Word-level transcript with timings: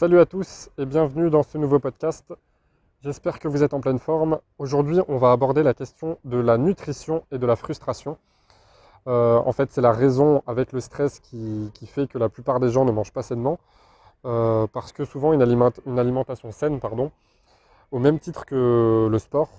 Salut 0.00 0.18
à 0.18 0.24
tous 0.24 0.70
et 0.78 0.86
bienvenue 0.86 1.28
dans 1.28 1.42
ce 1.42 1.58
nouveau 1.58 1.78
podcast. 1.78 2.32
J'espère 3.02 3.38
que 3.38 3.48
vous 3.48 3.62
êtes 3.62 3.74
en 3.74 3.82
pleine 3.82 3.98
forme. 3.98 4.40
Aujourd'hui, 4.56 4.96
on 5.08 5.18
va 5.18 5.30
aborder 5.30 5.62
la 5.62 5.74
question 5.74 6.16
de 6.24 6.38
la 6.38 6.56
nutrition 6.56 7.22
et 7.30 7.36
de 7.36 7.44
la 7.44 7.54
frustration. 7.54 8.16
Euh, 9.08 9.36
en 9.36 9.52
fait, 9.52 9.70
c'est 9.70 9.82
la 9.82 9.92
raison 9.92 10.42
avec 10.46 10.72
le 10.72 10.80
stress 10.80 11.20
qui, 11.20 11.70
fait 11.84 12.06
que 12.06 12.16
la 12.16 12.30
plupart 12.30 12.60
des 12.60 12.70
gens 12.70 12.86
ne 12.86 12.92
mangent 12.92 13.12
pas 13.12 13.22
sainement. 13.22 13.58
Euh, 14.24 14.66
parce 14.72 14.92
que 14.92 15.04
souvent, 15.04 15.34
une, 15.34 15.42
alimentation 15.42 16.50
saine, 16.50 16.80
pardon, 16.80 17.10
au 17.90 17.98
même 17.98 18.18
titre 18.18 18.46
que 18.46 19.06
le 19.06 19.18
sport, 19.18 19.50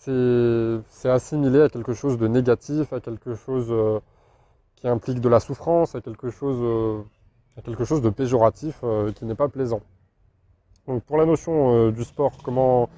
c'est 0.00 1.08
assimilé 1.08 1.62
à 1.62 1.68
quelque 1.68 1.94
chose 1.94 2.18
de 2.18 2.26
négatif, 2.26 2.92
à 2.92 2.98
quelque 2.98 3.36
chose 3.36 3.68
euh, 3.70 4.00
qui 4.74 4.88
implique 4.88 5.20
de 5.20 5.28
la 5.28 5.38
souffrance, 5.38 5.94
à 5.94 6.00
quelque 6.00 6.30
chose 6.30 7.04
quelque 7.62 7.84
chose 7.84 8.02
de 8.02 8.10
péjoratif 8.10 8.80
euh, 8.82 9.12
qui 9.12 9.24
n'est 9.24 9.34
pas 9.34 9.48
plaisant. 9.48 9.80
Donc 10.86 11.02
pour 11.04 11.16
la 11.16 11.26
notion 11.26 11.74
euh, 11.74 11.92
du 11.92 12.04
sport, 12.04 12.32
comment 12.42 12.88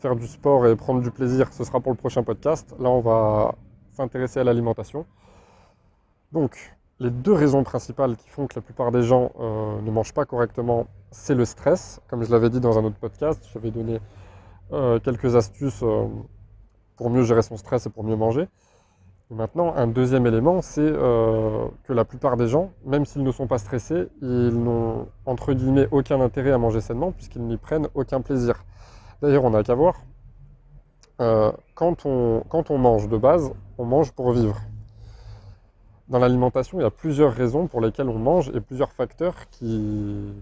faire 0.00 0.16
du 0.16 0.26
sport 0.26 0.66
et 0.66 0.76
prendre 0.76 1.02
du 1.02 1.10
plaisir, 1.10 1.52
ce 1.52 1.64
sera 1.64 1.80
pour 1.80 1.92
le 1.92 1.96
prochain 1.96 2.22
podcast. 2.22 2.74
Là, 2.78 2.88
on 2.88 3.00
va 3.00 3.54
s'intéresser 3.90 4.40
à 4.40 4.44
l'alimentation. 4.44 5.04
Donc, 6.32 6.74
les 7.00 7.10
deux 7.10 7.32
raisons 7.32 7.64
principales 7.64 8.16
qui 8.16 8.28
font 8.28 8.46
que 8.46 8.54
la 8.56 8.62
plupart 8.62 8.92
des 8.92 9.02
gens 9.02 9.32
euh, 9.40 9.80
ne 9.80 9.90
mangent 9.90 10.14
pas 10.14 10.24
correctement, 10.24 10.86
c'est 11.10 11.34
le 11.34 11.44
stress. 11.44 12.00
Comme 12.08 12.24
je 12.24 12.30
l'avais 12.30 12.50
dit 12.50 12.60
dans 12.60 12.78
un 12.78 12.84
autre 12.84 12.98
podcast, 12.98 13.46
j'avais 13.52 13.70
donné 13.70 14.00
quelques 15.02 15.34
astuces 15.34 15.82
pour 16.94 17.10
mieux 17.10 17.24
gérer 17.24 17.42
son 17.42 17.56
stress 17.56 17.86
et 17.86 17.90
pour 17.90 18.04
mieux 18.04 18.14
manger 18.14 18.46
maintenant, 19.30 19.74
un 19.76 19.86
deuxième 19.86 20.26
élément, 20.26 20.60
c'est 20.60 20.80
euh, 20.80 21.66
que 21.84 21.92
la 21.92 22.04
plupart 22.04 22.36
des 22.36 22.48
gens, 22.48 22.72
même 22.84 23.04
s'ils 23.04 23.22
ne 23.22 23.32
sont 23.32 23.46
pas 23.46 23.58
stressés, 23.58 24.08
ils 24.20 24.48
n'ont 24.48 25.08
entre 25.26 25.52
guillemets 25.52 25.88
aucun 25.90 26.20
intérêt 26.20 26.52
à 26.52 26.58
manger 26.58 26.80
sainement 26.80 27.12
puisqu'ils 27.12 27.42
n'y 27.42 27.56
prennent 27.56 27.88
aucun 27.94 28.20
plaisir. 28.20 28.64
D'ailleurs, 29.22 29.44
on 29.44 29.50
n'a 29.50 29.62
qu'à 29.62 29.74
voir, 29.74 29.94
euh, 31.20 31.52
quand, 31.74 32.06
on, 32.06 32.42
quand 32.48 32.70
on 32.70 32.78
mange 32.78 33.08
de 33.08 33.16
base, 33.16 33.52
on 33.78 33.84
mange 33.84 34.12
pour 34.12 34.32
vivre. 34.32 34.58
Dans 36.08 36.18
l'alimentation, 36.18 36.80
il 36.80 36.82
y 36.82 36.86
a 36.86 36.90
plusieurs 36.90 37.32
raisons 37.32 37.68
pour 37.68 37.80
lesquelles 37.80 38.08
on 38.08 38.18
mange 38.18 38.50
et 38.54 38.60
plusieurs 38.60 38.90
facteurs 38.92 39.48
qui 39.50 40.32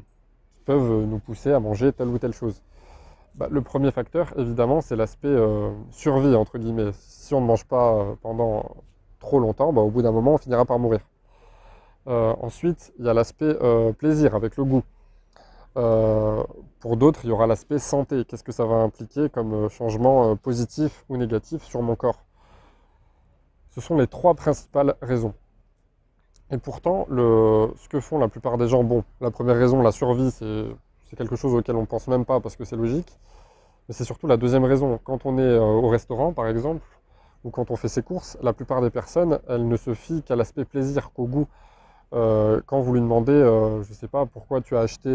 peuvent 0.65 1.05
nous 1.05 1.19
pousser 1.19 1.53
à 1.53 1.61
manger 1.61 1.93
telle 1.93 2.09
ou 2.09 2.19
telle 2.19 2.33
chose. 2.33 2.63
Bah, 3.39 3.47
le 3.53 3.63
premier 3.63 3.93
facteur, 3.93 4.33
évidemment, 4.37 4.81
c'est 4.81 4.97
l'aspect 4.97 5.29
euh, 5.29 5.71
survie, 5.93 6.35
entre 6.35 6.59
guillemets. 6.59 6.91
Si 6.99 7.35
on 7.35 7.41
ne 7.41 7.47
mange 7.47 7.65
pas 7.65 7.95
euh, 7.95 8.15
pendant 8.21 8.65
trop 9.21 9.39
longtemps, 9.39 9.73
bah, 9.73 9.81
au 9.81 9.91
bout 9.91 10.03
d'un 10.03 10.11
moment, 10.11 10.35
on 10.35 10.39
finira 10.39 10.65
par 10.65 10.81
mourir. 10.81 10.99
Euh, 12.09 12.35
ensuite, 12.41 12.93
il 12.99 13.05
y 13.07 13.09
a 13.09 13.15
l'aspect 13.15 13.55
plaisir, 13.99 14.35
avec 14.35 14.57
le 14.57 14.65
goût. 14.65 14.83
pour 16.81 16.97
d'autres, 16.97 17.21
il 17.25 17.29
y 17.29 17.33
aura 17.33 17.47
l'aspect 17.47 17.79
santé. 17.79 18.25
Qu'est-ce 18.25 18.43
que 18.43 18.51
ça 18.53 18.65
va 18.65 18.77
impliquer 18.77 19.29
comme 19.31 19.69
changement 19.69 20.35
positif 20.37 21.05
ou 21.09 21.17
négatif 21.17 21.63
sur 21.63 21.81
mon 21.83 21.95
corps? 21.95 22.25
Ce 23.71 23.81
sont 23.81 23.97
les 23.97 24.09
trois 24.09 24.35
principales 24.35 24.97
raisons. 25.01 25.35
Et 26.51 26.59
pourtant, 26.59 27.07
ce 27.11 27.89
que 27.89 28.01
font 28.01 28.19
la 28.19 28.29
plupart 28.29 28.59
des 28.59 28.69
gens, 28.69 28.83
bon, 28.83 29.05
la 29.21 29.31
première 29.31 29.57
raison, 29.57 29.83
la 29.83 29.93
survie, 29.93 30.31
c'est 30.33 30.65
c'est 31.09 31.17
quelque 31.17 31.37
chose 31.37 31.55
auquel 31.55 31.77
on 31.77 31.83
ne 31.83 31.87
pense 31.87 32.07
même 32.09 32.25
pas 32.25 32.41
parce 32.41 32.57
que 32.57 32.65
c'est 32.65 32.77
logique. 32.77 33.19
Mais 33.89 33.95
c'est 33.95 34.05
surtout 34.05 34.27
la 34.27 34.37
deuxième 34.37 34.65
raison. 34.65 35.01
Quand 35.03 35.25
on 35.25 35.39
est 35.39 35.43
euh, 35.43 35.61
au 35.61 35.89
restaurant, 35.89 36.33
par 36.33 36.47
exemple, 36.47 36.83
ou 37.45 37.51
quand 37.51 37.71
on 37.71 37.77
fait 37.77 37.89
ses 37.89 38.03
courses, 38.03 38.37
la 38.43 38.53
plupart 38.53 38.83
des 38.83 38.91
personnes, 38.91 39.39
elles 39.49 39.67
ne 39.67 39.77
se 39.77 39.95
fient 39.95 40.23
qu'à 40.23 40.37
l'aspect 40.37 40.65
plaisir, 40.65 41.11
qu'au 41.13 41.27
goût. 41.27 41.47
Euh, 42.13 42.61
quand 42.67 42.81
vous 42.81 42.93
lui 42.95 43.01
demandez, 43.01 43.33
euh, 43.33 43.83
je 43.83 43.91
ne 43.91 43.95
sais 43.95 44.09
pas, 44.09 44.27
pourquoi 44.27 44.61
tu 44.61 44.77
as 44.77 44.81
acheté 44.81 45.11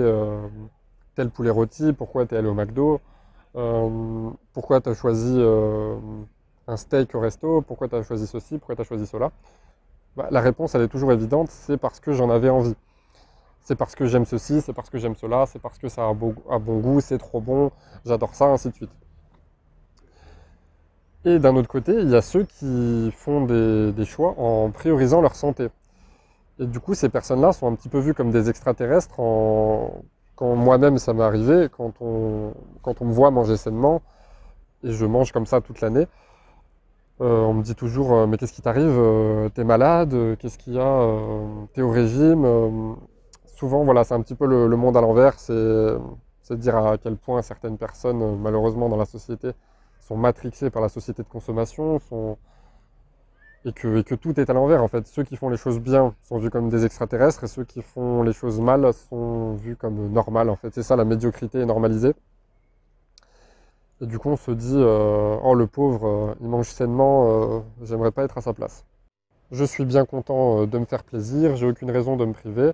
tel 1.16 1.30
poulet 1.30 1.52
rôti, 1.52 1.94
pourquoi 1.94 2.26
tu 2.26 2.34
es 2.34 2.38
allé 2.38 2.48
au 2.48 2.56
McDo, 2.56 3.00
pourquoi 4.54 4.82
tu 4.82 4.90
as 4.90 4.96
choisi 4.96 5.40
un 6.68 6.78
steak 6.78 7.14
au 7.14 7.20
resto, 7.20 7.62
pourquoi 7.62 7.88
tu 7.88 7.96
as 7.96 8.02
choisi 8.02 8.26
ceci, 8.26 8.58
pourquoi 8.58 8.76
tu 8.76 8.82
as 8.82 8.86
choisi 8.86 9.06
cela, 9.06 9.32
bah, 10.16 10.28
la 10.32 10.42
réponse, 10.42 10.74
elle 10.74 10.82
est 10.82 10.88
toujours 10.88 11.12
évidente, 11.12 11.50
c'est 11.52 11.78
parce 11.78 12.00
que 12.00 12.14
j'en 12.14 12.30
avais 12.32 12.50
envie 12.50 12.76
c'est 13.64 13.76
parce 13.76 13.96
que 13.96 14.06
j'aime 14.06 14.26
ceci, 14.26 14.62
c'est 14.62 14.74
parce 14.74 14.90
que 14.90 14.98
j'aime 14.98 15.16
cela, 15.16 15.46
c'est 15.46 15.60
parce 15.60 15.78
que 15.80 15.88
ça 15.88 16.08
a, 16.10 16.14
bon, 16.14 16.36
goût, 16.80 17.00
c'est 17.00 17.18
trop 17.18 17.40
bon, 17.40 17.72
j'adore 18.06 18.36
ça, 18.36 18.46
ainsi 18.46 18.70
de 18.70 18.76
suite. 18.76 18.92
Et 21.26 21.40
d'un 21.40 21.56
autre 21.56 21.70
côté, 21.70 21.94
il 21.94 22.10
y 22.10 22.16
a 22.16 22.22
ceux 22.22 22.44
qui 22.44 23.10
font 23.16 23.46
des, 23.46 24.06
choix 24.06 24.36
en 24.38 24.70
priorisant 24.72 25.22
leur 25.22 25.36
santé. 25.36 25.70
Et 26.60 26.66
du 26.66 26.82
coup, 26.82 26.94
ces 26.94 27.08
personnes-là 27.08 27.54
sont 27.54 27.68
un 27.72 27.76
petit 27.76 27.88
peu 27.90 28.00
vues 28.00 28.14
comme 28.14 28.32
des 28.32 28.50
extraterrestres. 28.50 29.16
Quand 29.16 30.56
moi-même 30.56 30.98
ça 30.98 31.14
m'est 31.14 31.24
arrivé, 31.24 31.70
quand 31.72 31.94
on... 32.02 32.54
me 32.86 33.14
voit 33.14 33.32
manger 33.32 33.56
sainement, 33.56 34.02
et 34.84 34.92
je 34.92 35.06
mange 35.06 35.32
comme 35.32 35.46
ça 35.46 35.62
toute 35.62 35.80
l'année, 35.80 36.08
euh, 37.22 37.42
on 37.44 37.54
me 37.54 37.64
dit 37.64 37.76
toujours 37.76 38.14
euh, 38.14 38.28
mais 38.28 38.38
qu'est-ce 38.38 38.54
qui 38.54 38.62
t'arrive? 38.62 38.86
Euh, 38.88 39.48
T'es 39.50 39.64
malade? 39.64 40.36
Qu'est-ce 40.40 40.58
qu'il 40.58 40.74
y 40.74 40.80
a? 40.80 41.08
T'es 41.74 41.82
au 41.82 41.92
régime? 41.92 42.46
Souvent, 43.64 43.86
voilà, 43.86 44.04
c'est 44.04 44.14
un 44.14 44.22
petit 44.22 44.36
peu 44.36 44.46
le, 44.46 44.76
monde 44.76 44.98
à 44.98 45.02
l'envers. 45.02 45.40
C'est 45.40 46.58
dire 46.58 46.76
à 46.76 46.98
quel 46.98 47.16
point 47.16 47.42
certaines 47.42 47.78
personnes, 47.78 48.38
malheureusement, 48.42 48.90
dans 48.90 48.98
la 48.98 49.06
société, 49.06 49.52
sont 50.02 50.18
matrixées 50.18 50.70
par 50.70 50.82
la 50.82 50.90
société 50.90 51.24
de 51.24 51.30
consommation. 51.30 52.02
Et, 53.66 53.72
que, 53.72 54.16
tout 54.16 54.38
est 54.38 54.50
à 54.50 54.54
l'envers. 54.54 54.84
En 54.84 54.90
fait, 54.90 55.08
ceux 55.08 55.24
qui 55.24 55.38
font 55.38 55.48
les 55.48 55.56
choses 55.56 55.80
bien 55.80 56.14
sont 56.28 56.38
vus 56.40 56.50
comme 56.50 56.68
des 56.68 56.84
extraterrestres 56.84 57.46
et 57.46 57.48
ceux 57.48 57.64
qui 57.64 57.82
font 57.82 58.22
les 58.22 58.34
choses 58.34 58.60
mal 58.60 58.92
sont 58.94 59.54
vus 59.54 59.78
comme 59.78 60.12
normales. 60.12 60.50
En 60.50 60.58
fait, 60.58 60.74
c'est 60.74 60.84
ça 60.84 60.98
la 60.98 61.06
médiocrité 61.06 61.60
est 61.60 61.66
normalisée. 61.66 62.14
Et 64.02 64.06
du 64.08 64.20
coup, 64.20 64.30
on 64.30 64.36
se 64.36 64.52
dit, 64.52 64.76
euh, 64.76 65.38
oh 65.42 65.56
le 65.56 65.68
pauvre, 65.68 66.06
euh, 66.08 66.36
il 66.42 66.50
mange 66.50 66.68
sainement, 66.68 67.16
euh, 67.30 67.60
j'aimerais 67.84 68.12
pas 68.12 68.26
être 68.26 68.38
à 68.38 68.42
sa 68.42 68.54
place. 68.54 68.84
Je 69.52 69.64
suis 69.64 69.86
bien 69.86 70.04
content 70.06 70.66
de 70.66 70.78
me 70.78 70.86
faire 70.86 71.06
plaisir, 71.06 71.56
j'ai 71.56 71.68
aucune 71.68 71.92
raison 71.92 72.18
de 72.18 72.26
me 72.26 72.34
priver. 72.34 72.74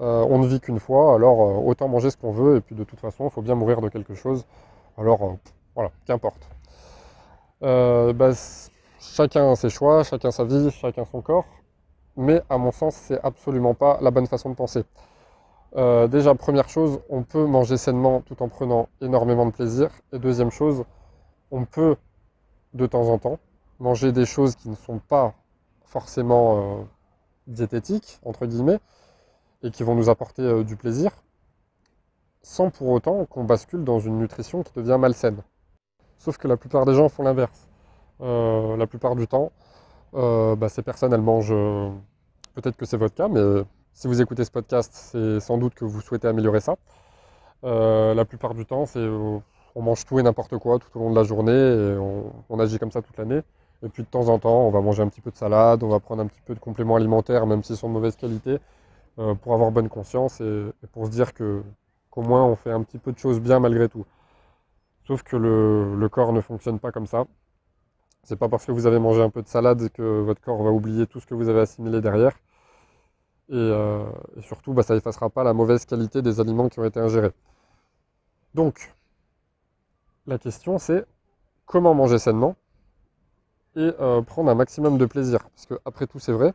Euh, 0.00 0.26
on 0.28 0.38
ne 0.38 0.46
vit 0.46 0.60
qu'une 0.60 0.80
fois, 0.80 1.14
alors 1.14 1.40
euh, 1.40 1.70
autant 1.70 1.88
manger 1.88 2.10
ce 2.10 2.16
qu'on 2.16 2.32
veut, 2.32 2.56
et 2.56 2.60
puis 2.60 2.74
de 2.74 2.82
toute 2.82 2.98
façon, 2.98 3.26
il 3.28 3.30
faut 3.30 3.42
bien 3.42 3.54
mourir 3.54 3.80
de 3.80 3.88
quelque 3.88 4.14
chose. 4.14 4.44
Alors 4.98 5.22
euh, 5.22 5.32
voilà, 5.74 5.90
qu'importe. 6.06 6.48
Bah, 7.60 8.30
chacun 9.00 9.54
ses 9.54 9.70
choix, 9.70 10.02
chacun 10.02 10.30
sa 10.30 10.44
vie, 10.44 10.70
chacun 10.70 11.04
son 11.04 11.22
corps, 11.22 11.46
mais 12.16 12.42
à 12.50 12.58
mon 12.58 12.72
sens, 12.72 12.94
c'est 12.94 13.20
absolument 13.22 13.74
pas 13.74 13.98
la 14.02 14.10
bonne 14.10 14.26
façon 14.26 14.50
de 14.50 14.54
penser. 14.54 14.84
déjà, 15.74 16.34
première 16.34 16.68
chose, 16.68 17.00
on 17.08 17.22
peut 17.22 17.46
manger 17.46 17.76
sainement 17.78 18.20
tout 18.20 18.42
en 18.42 18.48
prenant 18.48 18.88
énormément 19.00 19.46
de 19.46 19.52
plaisir. 19.52 19.90
Et 20.12 20.18
deuxième 20.18 20.50
chose, 20.50 20.84
on 21.50 21.64
peut 21.64 21.96
de 22.74 22.86
temps 22.86 23.08
en 23.08 23.18
temps 23.18 23.38
manger 23.78 24.12
des 24.12 24.26
choses 24.26 24.56
qui 24.56 24.68
ne 24.68 24.76
sont 24.76 24.98
pas 24.98 25.34
forcément 25.84 26.86
diététiques, 27.46 28.20
entre 28.24 28.46
guillemets, 28.46 28.78
et 29.64 29.70
qui 29.70 29.82
vont 29.82 29.94
nous 29.94 30.08
apporter 30.08 30.42
euh, 30.42 30.62
du 30.62 30.76
plaisir, 30.76 31.10
sans 32.42 32.70
pour 32.70 32.88
autant 32.90 33.24
qu'on 33.24 33.44
bascule 33.44 33.82
dans 33.82 33.98
une 33.98 34.18
nutrition 34.18 34.62
qui 34.62 34.72
devient 34.74 34.98
malsaine. 35.00 35.38
Sauf 36.18 36.36
que 36.38 36.46
la 36.46 36.56
plupart 36.56 36.84
des 36.84 36.94
gens 36.94 37.08
font 37.08 37.24
l'inverse. 37.24 37.68
Euh, 38.20 38.76
la 38.76 38.86
plupart 38.86 39.16
du 39.16 39.26
temps, 39.26 39.50
euh, 40.14 40.54
bah, 40.54 40.68
ces 40.68 40.82
personnes, 40.82 41.12
elles 41.12 41.20
mangent, 41.20 41.54
peut-être 42.54 42.76
que 42.76 42.86
c'est 42.86 42.96
votre 42.96 43.14
cas, 43.14 43.28
mais 43.28 43.64
si 43.92 44.06
vous 44.06 44.20
écoutez 44.20 44.44
ce 44.44 44.50
podcast, 44.50 44.92
c'est 44.94 45.40
sans 45.40 45.58
doute 45.58 45.74
que 45.74 45.84
vous 45.84 46.00
souhaitez 46.00 46.28
améliorer 46.28 46.60
ça. 46.60 46.76
la 47.62 48.24
plupart 48.24 48.54
du 48.54 48.66
temps, 48.66 48.84
on 49.76 49.82
mange 49.82 50.04
tout 50.04 50.18
et 50.18 50.22
n'importe 50.22 50.56
quoi 50.58 50.78
tout 50.78 50.88
au 50.98 51.00
long 51.00 51.10
de 51.10 51.16
la 51.16 51.24
journée 51.24 51.52
et 51.52 51.96
on 52.48 52.60
agit 52.60 52.78
comme 52.78 52.92
ça 52.92 53.02
toute 53.02 53.16
l'année. 53.16 53.40
Et 53.84 53.88
puis 53.88 54.02
de 54.02 54.08
temps 54.08 54.28
en 54.28 54.38
temps, 54.38 54.66
on 54.66 54.70
va 54.70 54.80
manger 54.80 55.02
un 55.02 55.08
petit 55.08 55.20
peu 55.20 55.30
de 55.30 55.36
salade, 55.36 55.82
on 55.82 55.88
va 55.88 56.00
prendre 56.00 56.22
un 56.22 56.26
petit 56.26 56.40
peu 56.44 56.54
de 56.54 56.60
compléments 56.60 56.96
alimentaires, 56.96 57.46
même 57.46 57.62
s'ils 57.62 57.76
sont 57.76 57.88
de 57.88 57.92
mauvaise 57.92 58.16
qualité, 58.16 58.58
euh, 59.18 59.34
pour 59.34 59.54
avoir 59.54 59.70
bonne 59.70 59.88
conscience 59.88 60.40
et, 60.40 60.72
pour 60.92 61.06
se 61.06 61.10
dire 61.10 61.32
qu'au 61.34 62.22
moins 62.22 62.44
on 62.44 62.56
fait 62.56 62.72
un 62.72 62.82
petit 62.82 62.98
peu 62.98 63.12
de 63.12 63.18
choses 63.18 63.40
bien 63.40 63.60
malgré 63.60 63.88
tout. 63.88 64.04
Sauf 65.06 65.22
que 65.22 65.36
le, 65.36 66.08
corps 66.08 66.32
ne 66.32 66.40
fonctionne 66.40 66.78
pas 66.80 66.92
comme 66.92 67.06
ça. 67.06 67.26
C'est 68.24 68.36
pas 68.36 68.48
parce 68.48 68.64
que 68.66 68.72
vous 68.72 68.86
avez 68.86 68.98
mangé 68.98 69.22
un 69.22 69.30
peu 69.30 69.42
de 69.42 69.48
salade 69.48 69.90
que 69.90 70.20
votre 70.22 70.40
corps 70.40 70.62
va 70.62 70.70
oublier 70.70 71.06
tout 71.06 71.20
ce 71.20 71.26
que 71.26 71.34
vous 71.34 71.48
avez 71.48 71.60
assimilé 71.60 72.00
derrière. 72.00 72.32
Et, 73.50 73.54
euh, 73.54 74.04
surtout, 74.42 74.72
bah, 74.72 74.82
ça 74.82 74.96
effacera 74.96 75.30
pas 75.30 75.44
la 75.44 75.52
mauvaise 75.52 75.84
qualité 75.84 76.22
des 76.22 76.40
aliments 76.40 76.68
qui 76.68 76.80
ont 76.80 76.84
été 76.84 77.00
ingérés. 77.00 77.32
Donc, 78.54 78.94
la 80.26 80.38
question 80.38 80.78
c'est 80.78 81.04
comment 81.66 81.94
manger 81.94 82.18
sainement 82.18 82.56
et 83.76 83.92
euh, 84.00 84.22
prendre 84.22 84.50
un 84.50 84.54
maximum 84.54 84.98
de 84.98 85.06
plaisir. 85.06 85.40
Parce 85.54 85.66
que 85.66 85.74
après 85.84 86.06
tout, 86.06 86.18
c'est 86.18 86.32
vrai, 86.32 86.54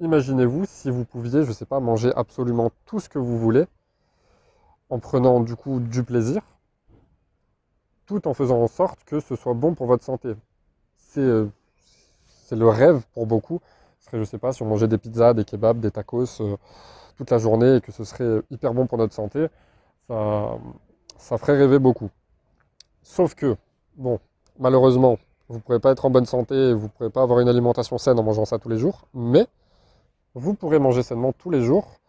Imaginez-vous 0.00 0.64
si 0.66 0.90
vous 0.90 1.04
pouviez, 1.04 1.42
je 1.42 1.48
ne 1.48 1.52
sais 1.52 1.66
pas, 1.66 1.78
manger 1.78 2.10
absolument 2.16 2.70
tout 2.86 3.00
ce 3.00 3.08
que 3.10 3.18
vous 3.18 3.38
voulez, 3.38 3.66
en 4.88 4.98
prenant 4.98 5.40
du 5.40 5.54
coup 5.56 5.78
du 5.78 6.02
plaisir, 6.02 6.40
tout 8.06 8.26
en 8.26 8.32
faisant 8.32 8.62
en 8.62 8.66
sorte 8.66 9.04
que 9.04 9.20
ce 9.20 9.36
soit 9.36 9.52
bon 9.52 9.74
pour 9.74 9.86
votre 9.86 10.02
santé. 10.02 10.34
C'est 10.96 11.20
euh, 11.20 11.46
le 12.50 12.68
rêve 12.68 13.04
pour 13.12 13.26
beaucoup. 13.26 13.60
Ce 13.98 14.06
serait, 14.06 14.18
je 14.18 14.24
sais 14.24 14.38
pas, 14.38 14.52
si 14.52 14.62
on 14.62 14.66
mangeait 14.66 14.88
des 14.88 14.96
pizzas, 14.96 15.34
des 15.34 15.44
kebabs, 15.44 15.80
des 15.80 15.90
tacos 15.90 16.40
euh, 16.40 16.56
toute 17.18 17.30
la 17.30 17.38
journée 17.38 17.76
et 17.76 17.80
que 17.82 17.92
ce 17.92 18.02
serait 18.04 18.40
hyper 18.50 18.72
bon 18.72 18.86
pour 18.86 18.96
notre 18.96 19.14
santé. 19.14 19.48
ça, 20.08 20.56
ça 21.18 21.36
ferait 21.36 21.58
rêver 21.58 21.78
beaucoup. 21.78 22.08
Sauf 23.02 23.34
que, 23.34 23.54
bon, 23.96 24.18
malheureusement, 24.58 25.18
vous 25.48 25.56
ne 25.56 25.60
pourrez 25.60 25.80
pas 25.80 25.92
être 25.92 26.06
en 26.06 26.10
bonne 26.10 26.24
santé, 26.24 26.72
vous 26.72 26.84
ne 26.84 26.88
pourrez 26.88 27.10
pas 27.10 27.22
avoir 27.22 27.40
une 27.40 27.48
alimentation 27.48 27.98
saine 27.98 28.18
en 28.18 28.22
mangeant 28.22 28.46
ça 28.46 28.58
tous 28.58 28.70
les 28.70 28.78
jours, 28.78 29.06
mais 29.12 29.46
vous 30.34 30.54
pourrez 30.54 30.78
manger 30.78 31.02
sainement 31.02 31.32
tous 31.32 31.50
les 31.50 31.62
jours, 31.62 32.00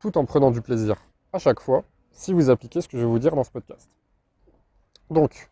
tout 0.00 0.18
en 0.18 0.24
prenant 0.24 0.50
du 0.50 0.60
plaisir 0.60 0.96
à 1.32 1.38
chaque 1.38 1.60
fois, 1.60 1.84
si 2.10 2.32
vous 2.32 2.50
appliquez 2.50 2.80
ce 2.80 2.88
que 2.88 2.98
je 2.98 3.02
vais 3.02 3.08
vous 3.08 3.18
dire 3.18 3.34
dans 3.34 3.44
ce 3.44 3.50
podcast. 3.50 3.88
Donc, 5.10 5.50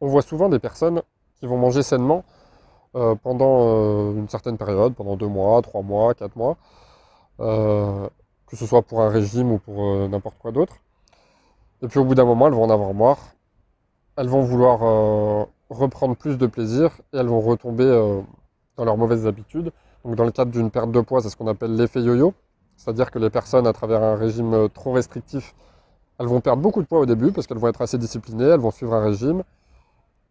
on 0.00 0.08
voit 0.08 0.22
souvent 0.22 0.48
des 0.48 0.58
personnes 0.58 1.02
qui 1.38 1.46
vont 1.46 1.58
manger 1.58 1.82
sainement 1.82 2.24
euh, 2.94 3.14
pendant 3.14 3.68
euh, 3.68 4.12
une 4.16 4.28
certaine 4.28 4.56
période, 4.56 4.94
pendant 4.94 5.16
deux 5.16 5.28
mois, 5.28 5.60
trois 5.62 5.82
mois, 5.82 6.14
quatre 6.14 6.36
mois, 6.36 6.56
euh, 7.40 8.08
que 8.46 8.56
ce 8.56 8.66
soit 8.66 8.82
pour 8.82 9.02
un 9.02 9.08
régime 9.08 9.52
ou 9.52 9.58
pour 9.58 10.08
n'importe 10.08 10.38
quoi 10.38 10.52
d'autre. 10.52 10.76
Et 11.82 11.88
puis 11.88 11.98
au 11.98 12.04
bout 12.04 12.14
d'un 12.14 12.24
moment, 12.24 12.46
elles 12.46 12.54
vont 12.54 12.64
en 12.64 12.70
avoir 12.70 12.94
marre, 12.94 13.18
elles 14.16 14.28
vont 14.28 14.42
vouloir 14.42 15.46
reprendre 15.68 16.16
plus 16.16 16.38
de 16.38 16.46
plaisir 16.46 16.90
et 17.12 17.18
elles 17.18 17.26
vont 17.26 17.40
retomber 17.40 17.84
dans 18.76 18.84
leurs 18.84 18.96
mauvaises 18.96 19.26
habitudes. 19.26 19.72
Donc 20.06 20.14
dans 20.14 20.24
le 20.24 20.30
cadre 20.30 20.52
d'une 20.52 20.70
perte 20.70 20.92
de 20.92 21.00
poids, 21.00 21.20
c'est 21.20 21.30
ce 21.30 21.36
qu'on 21.36 21.48
appelle 21.48 21.74
l'effet 21.74 22.00
yo-yo, 22.00 22.32
c'est-à-dire 22.76 23.10
que 23.10 23.18
les 23.18 23.28
personnes, 23.28 23.66
à 23.66 23.72
travers 23.72 24.04
un 24.04 24.14
régime 24.14 24.68
trop 24.72 24.92
restrictif, 24.92 25.52
elles 26.20 26.28
vont 26.28 26.40
perdre 26.40 26.62
beaucoup 26.62 26.80
de 26.80 26.86
poids 26.86 27.00
au 27.00 27.06
début 27.06 27.32
parce 27.32 27.48
qu'elles 27.48 27.58
vont 27.58 27.66
être 27.66 27.82
assez 27.82 27.98
disciplinées, 27.98 28.44
elles 28.44 28.60
vont 28.60 28.70
suivre 28.70 28.94
un 28.94 29.02
régime, 29.02 29.42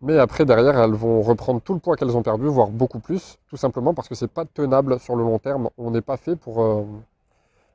mais 0.01 0.17
après, 0.17 0.45
derrière, 0.45 0.79
elles 0.79 0.93
vont 0.93 1.21
reprendre 1.21 1.59
tout 1.59 1.73
le 1.73 1.79
poids 1.79 1.97
qu'elles 1.97 2.15
ont 2.15 2.23
perdu, 2.23 2.47
voire 2.47 2.69
beaucoup 2.69 2.99
plus, 2.99 3.37
tout 3.49 3.57
simplement 3.57 3.93
parce 3.93 4.07
que 4.07 4.15
c'est 4.15 4.29
pas 4.31 4.45
tenable 4.45 4.97
sur 4.99 5.17
le 5.17 5.23
long 5.23 5.39
terme. 5.39 5.69
On 5.77 5.91
n'est 5.91 6.01
pas 6.01 6.15
fait 6.15 6.37
pour, 6.37 6.61
euh, 6.63 6.85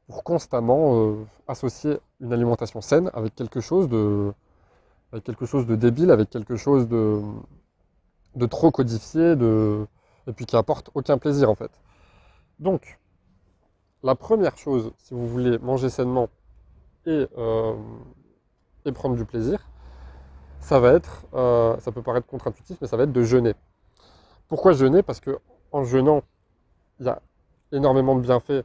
pour 0.08 0.24
constamment 0.24 0.94
euh, 0.96 1.14
associer 1.48 1.98
une 2.20 2.32
alimentation 2.32 2.80
saine 2.80 3.10
avec 3.12 3.34
quelque 3.34 3.60
chose 3.60 3.90
de, 3.90 4.32
avec 5.12 5.24
quelque 5.24 5.44
chose 5.44 5.66
de 5.66 5.76
débile, 5.76 6.10
avec 6.10 6.30
quelque 6.30 6.56
chose 6.56 6.88
de, 6.88 7.20
de 8.36 8.46
trop 8.46 8.70
codifié, 8.70 9.36
de, 9.36 9.86
et 10.26 10.32
puis 10.32 10.46
qui 10.46 10.56
apporte 10.56 10.90
aucun 10.94 11.18
plaisir 11.18 11.50
en 11.50 11.54
fait. 11.54 11.70
Donc, 12.60 12.98
la 14.02 14.14
première 14.14 14.56
chose, 14.58 14.92
si 14.98 15.14
vous 15.14 15.26
voulez 15.26 15.58
manger 15.58 15.88
sainement 15.88 16.28
et, 17.06 17.26
euh, 17.38 17.74
prendre 18.94 19.16
du 19.16 19.24
plaisir, 19.24 19.66
ça 20.58 20.78
va 20.78 20.92
être, 20.92 21.24
euh, 21.32 21.78
ça 21.80 21.90
peut 21.90 22.02
paraître 22.02 22.26
contre-intuitif, 22.26 22.76
mais 22.80 22.86
ça 22.86 22.98
va 22.98 23.04
être 23.04 23.12
de 23.12 23.22
jeûner. 23.22 23.54
Pourquoi 24.48 24.72
jeûner? 24.72 25.02
Parce 25.02 25.20
que 25.20 25.38
en 25.72 25.84
jeûnant, 25.84 26.22
il 26.98 27.06
y 27.06 27.08
a 27.08 27.22
énormément 27.72 28.14
de 28.14 28.20
bienfaits. 28.20 28.64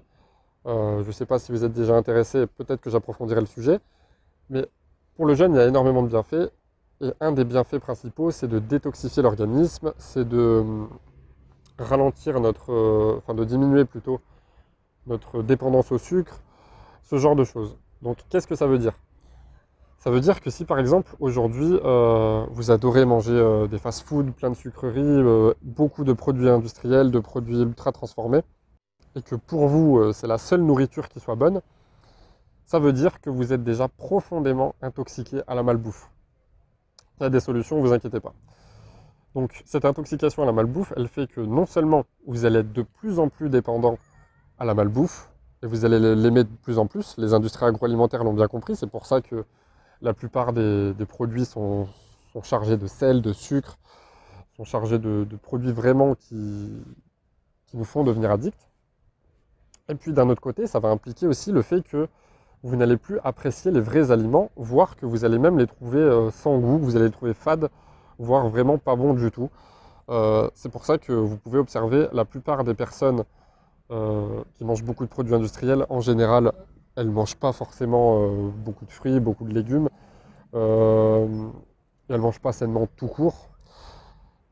Euh, 0.65 1.01
je 1.03 1.07
ne 1.07 1.11
sais 1.13 1.25
pas 1.25 1.39
si 1.39 1.53
vous 1.53 1.63
êtes 1.63 1.73
déjà 1.73 1.95
intéressé, 1.95 2.47
peut-être 2.47 2.81
que 2.81 2.89
j'approfondirai 2.89 3.39
le 3.39 3.45
sujet. 3.45 3.79
Mais 4.49 4.65
pour 5.15 5.25
le 5.25 5.35
jeûne, 5.35 5.53
il 5.53 5.57
y 5.57 5.61
a 5.61 5.67
énormément 5.67 6.03
de 6.03 6.09
bienfaits. 6.09 6.51
Et 7.01 7.13
un 7.21 7.31
des 7.31 7.45
bienfaits 7.45 7.77
principaux, 7.77 8.31
c'est 8.31 8.47
de 8.47 8.59
détoxifier 8.59 9.23
l'organisme, 9.23 9.93
c'est 9.97 10.27
de 10.27 10.65
ralentir 11.79 12.39
notre, 12.39 13.17
enfin 13.17 13.33
de 13.33 13.43
diminuer 13.43 13.85
plutôt 13.85 14.21
notre 15.07 15.41
dépendance 15.43 15.91
au 15.91 15.97
sucre, 15.97 16.39
ce 17.03 17.17
genre 17.17 17.35
de 17.35 17.43
choses. 17.43 17.77
Donc 18.01 18.17
qu'est-ce 18.29 18.47
que 18.47 18.55
ça 18.55 18.67
veut 18.67 18.79
dire? 18.79 18.93
Ça 19.97 20.11
veut 20.11 20.19
dire 20.19 20.39
que 20.39 20.51
si 20.51 20.65
par 20.65 20.77
exemple 20.77 21.15
aujourd'hui 21.19 21.79
euh, 21.83 22.45
vous 22.51 22.69
adorez 22.69 23.05
manger 23.05 23.33
euh, 23.33 23.67
des 23.67 23.79
fast-foods, 23.79 24.31
plein 24.31 24.51
de 24.51 24.55
sucreries, 24.55 25.01
euh, 25.01 25.53
beaucoup 25.63 26.03
de 26.03 26.13
produits 26.13 26.49
industriels, 26.49 27.09
de 27.09 27.19
produits 27.19 27.61
ultra 27.61 27.91
transformés, 27.91 28.41
et 29.15 29.21
que 29.21 29.35
pour 29.35 29.67
vous 29.67 30.13
c'est 30.13 30.27
la 30.27 30.37
seule 30.37 30.61
nourriture 30.61 31.09
qui 31.09 31.19
soit 31.19 31.35
bonne, 31.35 31.61
ça 32.65 32.79
veut 32.79 32.93
dire 32.93 33.19
que 33.21 33.29
vous 33.29 33.53
êtes 33.53 33.63
déjà 33.63 33.87
profondément 33.87 34.75
intoxiqué 34.81 35.41
à 35.47 35.55
la 35.55 35.63
malbouffe. 35.63 36.09
Il 37.19 37.23
y 37.23 37.25
a 37.25 37.29
des 37.29 37.39
solutions, 37.39 37.79
vous 37.79 37.93
inquiétez 37.93 38.19
pas. 38.19 38.33
Donc 39.35 39.61
cette 39.65 39.83
intoxication 39.83 40.43
à 40.43 40.45
la 40.45 40.53
malbouffe, 40.53 40.93
elle 40.95 41.09
fait 41.09 41.27
que 41.27 41.41
non 41.41 41.65
seulement 41.65 42.05
vous 42.25 42.45
allez 42.45 42.59
être 42.59 42.71
de 42.71 42.83
plus 42.83 43.19
en 43.19 43.27
plus 43.27 43.49
dépendant 43.49 43.97
à 44.57 44.63
la 44.63 44.73
malbouffe, 44.73 45.29
et 45.61 45.67
vous 45.67 45.83
allez 45.83 45.99
l'aimer 45.99 46.45
de 46.45 46.49
plus 46.63 46.79
en 46.79 46.87
plus, 46.87 47.15
les 47.17 47.33
industries 47.33 47.65
agroalimentaires 47.65 48.23
l'ont 48.23 48.33
bien 48.33 48.47
compris, 48.47 48.77
c'est 48.77 48.87
pour 48.87 49.05
ça 49.05 49.19
que 49.19 49.43
la 50.01 50.13
plupart 50.13 50.53
des, 50.53 50.93
produits 51.07 51.45
sont, 51.45 51.87
chargés 52.43 52.77
de 52.77 52.87
sel, 52.87 53.21
de 53.21 53.33
sucre, 53.33 53.77
sont 54.55 54.63
chargés 54.63 54.99
de, 54.99 55.27
produits 55.41 55.73
vraiment 55.73 56.15
qui, 56.15 56.71
nous 57.73 57.83
font 57.83 58.05
devenir 58.05 58.31
addicts. 58.31 58.69
Et 59.89 59.95
puis 59.95 60.13
d'un 60.13 60.29
autre 60.29 60.41
côté, 60.41 60.65
ça 60.65 60.79
va 60.79 60.87
impliquer 60.87 61.27
aussi 61.27 61.51
le 61.51 61.61
fait 61.61 61.81
que 61.81 62.07
vous 62.63 62.77
n'allez 62.77 62.95
plus 62.95 63.19
apprécier 63.25 63.69
les 63.69 63.81
vrais 63.81 64.11
aliments, 64.11 64.49
voire 64.55 64.95
que 64.95 65.05
vous 65.05 65.25
allez 65.25 65.39
même 65.39 65.59
les 65.59 65.67
trouver 65.67 65.99
euh, 65.99 66.31
sans 66.31 66.57
goût, 66.57 66.79
vous 66.79 66.95
allez 66.95 67.05
les 67.05 67.11
trouver 67.11 67.33
fades, 67.33 67.69
voire 68.19 68.49
vraiment 68.49 68.77
pas 68.77 68.95
bons 68.95 69.13
du 69.13 69.31
tout. 69.31 69.49
Euh, 70.09 70.49
c'est 70.53 70.69
pour 70.69 70.85
ça 70.85 70.97
que 70.97 71.11
vous 71.11 71.37
pouvez 71.37 71.57
observer 71.57 72.07
la 72.13 72.25
plupart 72.25 72.63
des 72.63 72.73
personnes 72.73 73.23
euh, 73.91 74.43
qui 74.55 74.65
mangent 74.65 74.83
beaucoup 74.83 75.03
de 75.03 75.09
produits 75.09 75.35
industriels, 75.35 75.85
en 75.89 76.01
général, 76.01 76.51
elle 76.95 77.07
ne 77.07 77.11
mange 77.11 77.35
pas 77.35 77.51
forcément 77.51 78.23
euh, 78.23 78.49
beaucoup 78.49 78.85
de 78.85 78.91
fruits, 78.91 79.19
beaucoup 79.19 79.45
de 79.45 79.53
légumes. 79.53 79.89
Euh, 80.55 81.27
elle 82.09 82.15
ne 82.15 82.21
mange 82.21 82.39
pas 82.39 82.51
sainement 82.51 82.87
tout 82.95 83.07
court. 83.07 83.49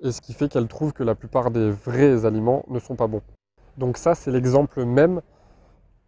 Et 0.02 0.12
ce 0.12 0.22
qui 0.22 0.34
fait 0.34 0.50
qu'elle 0.50 0.68
trouve 0.68 0.94
que 0.94 1.04
la 1.04 1.16
plupart 1.16 1.50
des 1.50 1.72
vrais 1.72 2.26
aliments 2.26 2.64
ne 2.68 2.78
sont 2.80 2.96
pas 2.96 3.08
bons. 3.08 3.22
Donc 3.78 3.98
ça, 3.98 4.14
c'est 4.14 4.30
l'exemple 4.30 4.86
même 4.86 5.22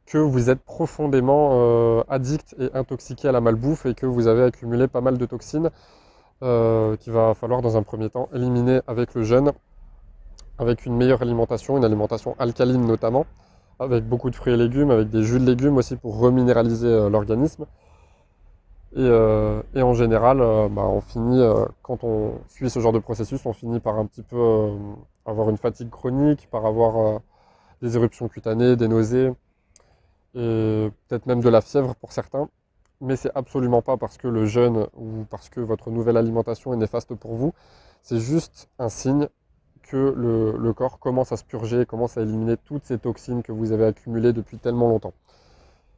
que 0.06 0.20
vous 0.20 0.52
êtes 0.52 0.62
profondément 0.64 2.02
addict 2.10 2.56
et 2.60 2.70
intoxiqué 2.76 3.28
à 3.28 3.32
la 3.32 3.42
malbouffe 3.42 3.88
et 3.88 3.96
que 3.96 4.06
vous 4.06 4.28
avez 4.28 4.44
accumulé 4.44 4.88
pas 4.88 5.02
mal 5.02 5.18
de 5.18 5.26
toxines 5.26 5.72
qu'il 6.40 7.14
va 7.14 7.34
falloir 7.34 7.62
dans 7.62 7.78
un 7.78 7.84
premier 7.84 8.10
temps 8.10 8.30
éliminer 8.34 8.82
avec 8.88 9.14
le 9.16 9.24
jeûne, 9.24 9.52
avec 10.58 10.86
une 10.86 10.96
meilleure 10.96 11.22
alimentation, 11.22 11.78
une 11.78 11.86
alimentation 11.86 12.36
alcaline 12.40 12.86
notamment 12.86 13.26
avec 13.80 14.08
beaucoup 14.08 14.30
de 14.30 14.36
fruits 14.36 14.54
et 14.54 14.58
légumes, 14.58 14.92
avec 14.92 15.10
des 15.10 15.24
jus 15.24 15.40
de 15.40 15.46
légumes 15.46 15.78
aussi 15.78 15.96
pour 15.96 16.18
reminéraliser 16.20 16.88
euh, 16.88 17.10
l'organisme. 17.10 17.66
Euh, 18.98 19.62
et, 19.74 19.82
en 19.82 19.94
général, 19.94 20.40
euh, 20.42 20.70
bah, 20.70 20.84
on 20.84 21.02
finit, 21.02 21.42
quand 21.82 22.04
on 22.04 22.40
suit 22.48 22.70
ce 22.70 22.80
genre 22.80 22.94
de 22.94 23.00
processus, 23.00 23.46
on 23.46 23.54
finit 23.54 23.80
par 23.80 24.00
un 24.00 24.06
petit 24.06 24.24
peu 24.24 24.72
avoir 25.26 25.50
une 25.50 25.58
fatigue 25.58 25.90
chronique, 25.90 26.48
par 26.50 26.66
avoir 26.66 27.20
des 27.82 27.98
éruptions 27.98 28.30
cutanées, 28.30 28.76
des 28.78 28.88
nausées, 28.88 29.34
et 30.34 30.90
peut-être 31.08 31.26
même 31.26 31.42
de 31.42 31.50
la 31.50 31.62
fièvre 31.62 31.96
pour 31.96 32.14
certains. 32.14 32.50
Mais 33.06 33.16
c'est 33.16 33.30
absolument 33.36 33.84
pas 33.84 33.98
parce 33.98 34.18
que 34.18 34.28
le 34.28 34.48
jeûne 34.48 34.88
ou 34.98 35.26
parce 35.30 35.50
que 35.50 35.60
votre 35.60 35.92
nouvelle 35.92 36.18
alimentation 36.18 36.74
est 36.74 36.78
néfaste 36.78 37.14
pour 37.14 37.36
vous. 37.36 37.54
C'est 38.02 38.20
juste 38.20 38.68
un 38.80 38.90
signe 38.90 39.28
que 39.84 39.96
le, 40.18 40.74
corps 40.74 40.98
commence 40.98 41.32
à 41.32 41.38
se 41.38 41.44
purger, 41.44 41.86
commence 41.86 42.18
à 42.18 42.24
éliminer 42.24 42.58
toutes 42.58 42.84
ces 42.86 42.98
toxines 42.98 43.44
que 43.44 43.52
vous 43.52 43.72
avez 43.72 43.86
accumulées 43.86 44.34
depuis 44.34 44.58
tellement 44.58 44.90
longtemps. 44.90 45.14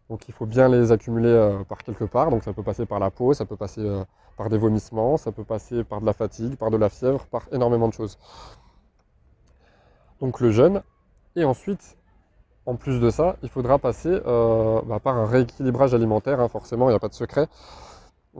Donc 0.10 0.28
il 0.28 0.34
faut 0.34 0.46
bien 0.46 0.68
les 0.68 0.92
accumuler 0.92 1.30
euh, 1.30 1.64
par 1.64 1.78
quelque 1.78 2.04
part. 2.04 2.30
Donc 2.30 2.44
ça 2.44 2.52
peut 2.52 2.64
passer 2.64 2.86
par 2.86 3.00
la 3.00 3.10
peau, 3.10 3.34
ça 3.34 3.46
peut 3.46 3.56
passer 3.56 3.80
euh, 3.80 4.04
par 4.36 4.50
des 4.50 4.58
vomissements, 4.58 5.16
ça 5.16 5.32
peut 5.32 5.46
passer 5.46 5.86
par 5.86 6.02
de 6.02 6.06
la 6.06 6.14
fatigue, 6.14 6.58
par 6.58 6.72
de 6.72 6.78
la 6.78 6.90
fièvre, 6.90 7.26
par 7.28 7.48
énormément 7.54 7.88
de 7.88 7.94
choses. 7.94 8.18
Donc 10.20 10.42
le 10.42 10.52
jeûne. 10.52 10.84
Et 11.38 11.46
ensuite, 11.46 11.97
en 12.68 12.76
plus 12.76 13.00
de 13.00 13.10
ça, 13.10 13.36
il 13.42 13.50
faudra 13.50 13.80
passer 13.80 14.22
euh, 14.28 14.82
bah, 14.86 15.00
par 15.00 15.18
un 15.18 15.26
rééquilibrage 15.26 15.96
alimentaire, 15.96 16.40
hein, 16.40 16.48
forcément, 16.48 16.90
il 16.90 16.92
n'y 16.92 16.98
a 16.98 17.00
pas 17.00 17.10
de 17.10 17.16
secret. 17.16 17.48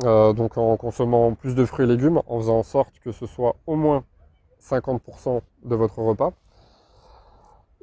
donc 0.04 0.58
en 0.58 0.78
consommant 0.78 1.34
plus 1.34 1.56
de 1.56 1.66
fruits 1.66 1.86
et 1.86 1.88
légumes, 1.88 2.22
en 2.28 2.38
faisant 2.38 2.60
en 2.60 2.64
sorte 2.64 3.00
que 3.04 3.12
ce 3.12 3.26
soit 3.26 3.56
au 3.66 3.76
moins 3.76 4.04
50% 4.62 5.42
de 5.66 5.76
votre 5.76 6.00
repas. 6.00 6.34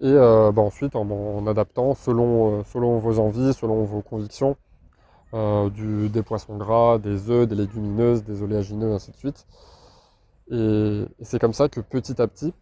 Et 0.01 0.07
euh, 0.07 0.53
bah, 0.53 0.63
ensuite, 0.63 0.97
en, 0.97 1.47
adaptant 1.47 1.95
selon, 1.95 2.61
euh, 2.61 2.99
vos 2.99 3.19
envies, 3.19 3.53
selon 3.55 3.85
vos 3.85 4.03
convictions, 4.03 4.57
euh, 5.35 5.71
des 6.09 6.23
poissons 6.23 6.57
gras, 6.57 6.99
des 6.99 7.31
œufs, 7.31 7.47
des 7.49 7.55
légumineuses, 7.55 8.25
des 8.25 8.43
oléagineux, 8.43 8.93
ainsi 8.93 9.13
de 9.13 9.17
suite. 9.17 9.47
Et, 10.51 11.05
c'est 11.23 11.39
comme 11.39 11.53
ça 11.55 11.69
que 11.69 11.81
petit 11.81 12.21
à 12.21 12.27
petit, 12.27 12.53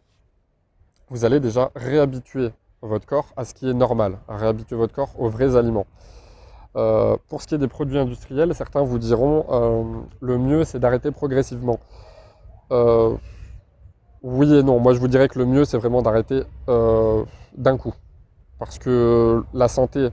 vous 1.11 1.25
allez 1.25 1.41
déjà 1.41 1.71
réhabituer 1.75 2.51
votre 2.83 3.07
corps 3.07 3.29
à 3.37 3.45
ce 3.45 3.55
qui 3.55 3.69
est 3.69 3.75
normal, 3.75 4.19
à 4.29 4.37
réhabituer 4.37 4.77
votre 4.77 4.95
corps 4.95 5.11
aux 5.19 5.29
vrais 5.29 5.57
aliments. 5.57 5.87
pour 6.75 7.43
ce 7.43 7.47
qui 7.47 7.55
est 7.55 7.59
des 7.59 7.69
produits 7.69 7.99
industriels, 7.99 8.55
certains 8.55 8.83
vous 8.83 8.99
diront 8.99 10.07
le 10.21 10.39
mieux 10.39 10.65
c'est 10.65 10.79
d'arrêter 10.79 11.11
progressivement. 11.11 11.79
Oui 14.23 14.55
et 14.55 14.62
non. 14.62 14.79
Moi, 14.79 14.95
je 14.95 15.01
vous 15.01 15.09
dirais 15.09 15.29
que 15.29 15.39
le 15.39 15.47
mieux, 15.47 15.65
c'est 15.65 15.79
vraiment 15.79 16.01
d'arrêter 16.01 16.45
euh, 16.69 17.25
d'un 17.57 17.77
coup. 17.77 17.93
Parce 18.59 18.79
que 18.79 19.43
la 19.53 19.67
santé, 19.67 20.11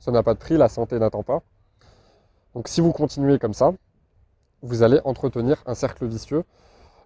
ça 0.00 0.10
n'a 0.10 0.22
pas 0.24 0.34
de 0.34 0.38
prix, 0.38 0.56
la 0.56 0.68
santé 0.68 0.98
n'attend 0.98 1.22
pas. 1.22 1.42
Donc 2.54 2.66
si 2.68 2.80
vous 2.80 2.92
continuez 2.92 3.38
comme 3.38 3.54
ça, 3.54 3.72
vous 4.62 4.82
allez 4.82 5.00
entretenir 5.04 5.62
un 5.66 5.74
cercle 5.74 6.06
vicieux. 6.06 6.42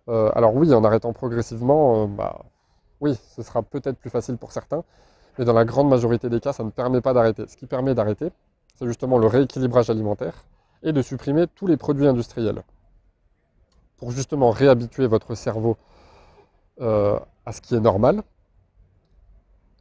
Euh, 0.08 0.30
alors 0.34 0.54
oui, 0.54 0.72
en 0.72 0.82
arrêtant 0.82 1.12
progressivement, 1.12 2.04
euh, 2.04 2.06
bah, 2.06 2.40
oui, 3.00 3.18
ce 3.36 3.42
sera 3.42 3.62
peut-être 3.62 3.98
plus 3.98 4.10
facile 4.10 4.36
pour 4.36 4.52
certains, 4.52 4.84
mais 5.38 5.44
dans 5.44 5.52
la 5.52 5.64
grande 5.64 5.88
majorité 5.88 6.28
des 6.28 6.40
cas, 6.40 6.52
ça 6.52 6.64
ne 6.64 6.70
permet 6.70 7.00
pas 7.00 7.12
d'arrêter. 7.12 7.44
Ce 7.48 7.56
qui 7.56 7.66
permet 7.66 7.94
d'arrêter, 7.94 8.30
c'est 8.76 8.86
justement 8.86 9.18
le 9.18 9.26
rééquilibrage 9.26 9.90
alimentaire 9.90 10.44
et 10.82 10.92
de 10.92 11.02
supprimer 11.02 11.46
tous 11.46 11.66
les 11.66 11.76
produits 11.76 12.06
industriels 12.06 12.62
pour 13.98 14.10
justement 14.10 14.50
réhabituer 14.50 15.06
votre 15.06 15.34
cerveau 15.34 15.76
euh, 16.80 17.18
à 17.44 17.52
ce 17.52 17.60
qui 17.60 17.74
est 17.74 17.80
normal 17.80 18.22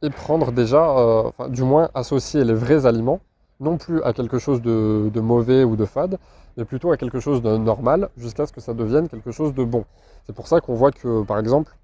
et 0.02 0.10
prendre 0.10 0.52
déjà, 0.52 0.98
euh, 0.98 1.22
enfin, 1.24 1.48
du 1.48 1.62
moins 1.62 1.90
associer 1.94 2.44
les 2.44 2.54
vrais 2.54 2.86
aliments, 2.86 3.20
non 3.60 3.76
plus 3.76 4.02
à 4.02 4.12
quelque 4.12 4.38
chose 4.38 4.62
de, 4.62 5.20
mauvais 5.20 5.64
ou 5.64 5.76
de 5.76 5.84
fade, 5.84 6.18
mais 6.56 6.64
plutôt 6.64 6.90
à 6.92 6.96
quelque 6.96 7.20
chose 7.20 7.42
de 7.42 7.56
normal 7.56 8.08
jusqu'à 8.16 8.46
ce 8.46 8.52
que 8.52 8.60
ça 8.60 8.74
devienne 8.74 9.08
quelque 9.08 9.30
chose 9.30 9.54
de 9.54 9.64
bon. 9.64 9.84
C'est 10.26 10.34
pour 10.34 10.48
ça 10.48 10.60
qu'on 10.60 10.74
voit 10.74 10.90
que, 10.90 11.22
par 11.22 11.38
exemple, 11.38 11.76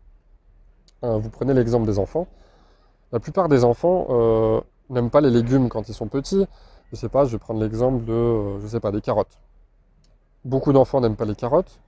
euh, 1.05 1.19
vous 1.19 1.31
prenez 1.31 1.55
l'exemple 1.55 1.87
des 1.87 1.99
enfants, 1.99 2.27
la 3.13 3.21
plupart 3.21 3.49
des 3.49 3.65
enfants 3.65 4.63
n'aiment 4.91 5.11
pas 5.11 5.21
les 5.21 5.31
légumes 5.31 5.69
quand 5.69 5.89
ils 5.89 5.95
sont 5.95 6.09
petits. 6.09 6.47
Je 6.91 6.97
sais 6.97 7.09
pas, 7.09 7.25
je 7.25 7.33
vais 7.33 7.39
prendre 7.39 7.61
l'exemple 7.61 8.05
de, 8.05 8.59
je 8.61 8.67
sais 8.67 8.81
pas, 8.81 8.93
des 8.93 9.01
carottes. 9.01 9.39
Beaucoup 10.45 10.73
d'enfants 10.73 11.01
n'aiment 11.01 11.17
pas 11.17 11.25
les 11.25 11.35
carottes. 11.35 11.81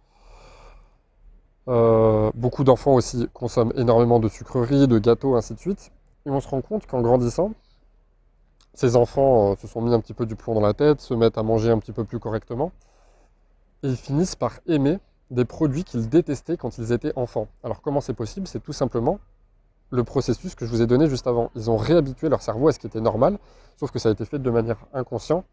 Euh, 1.68 2.30
beaucoup 2.34 2.64
d'enfants 2.64 2.94
aussi 2.94 3.28
consomment 3.34 3.72
énormément 3.76 4.20
de 4.20 4.28
sucreries, 4.28 4.88
de 4.88 4.98
gâteaux, 4.98 5.36
ainsi 5.36 5.54
de 5.54 5.58
suite. 5.58 5.92
Et 6.24 6.30
on 6.30 6.40
se 6.40 6.48
rend 6.48 6.62
compte 6.62 6.86
qu'en 6.86 7.02
grandissant, 7.02 7.52
ces 8.74 8.96
enfants 8.96 9.52
euh, 9.52 9.56
se 9.56 9.66
sont 9.66 9.82
mis 9.82 9.92
un 9.92 10.00
petit 10.00 10.14
peu 10.14 10.24
du 10.24 10.34
plomb 10.34 10.54
dans 10.54 10.60
la 10.60 10.72
tête, 10.72 11.00
se 11.00 11.14
mettent 11.14 11.36
à 11.36 11.42
manger 11.42 11.70
un 11.70 11.78
petit 11.78 11.92
peu 11.92 12.04
plus 12.04 12.18
correctement, 12.18 12.72
et 13.82 13.88
ils 13.88 13.96
finissent 13.96 14.36
par 14.36 14.60
aimer 14.66 14.98
des 15.30 15.44
produits 15.44 15.85
qu'ils 15.85 16.08
détestaient 16.08 16.56
quand 16.56 16.78
ils 16.78 16.92
étaient 16.92 17.12
enfants. 17.16 17.49
Alors 17.62 17.82
comment 17.82 18.00
c'est 18.00 18.14
possible? 18.14 18.47
C'est 18.47 18.61
tout 18.61 18.73
simplement 18.73 19.18
le 19.90 20.04
processus 20.04 20.54
que 20.54 20.66
je 20.66 20.70
vous 20.70 20.82
ai 20.82 20.87
donné 20.87 21.08
juste 21.08 21.26
avant. 21.26 21.50
Ils 21.54 21.70
ont 21.70 21.76
réhabitué 21.76 22.28
leur 22.28 22.42
cerveau 22.42 22.68
à 22.68 22.73
ce 22.73 22.78
qui 22.78 22.87
était 22.87 23.00
normal, 23.00 23.38
sauf 23.76 23.90
que 23.90 23.99
ça 23.99 24.08
a 24.08 24.12
été 24.12 24.25
fait 24.25 24.38
de 24.38 24.50
manière 24.50 24.78
inconsciente 24.92 25.44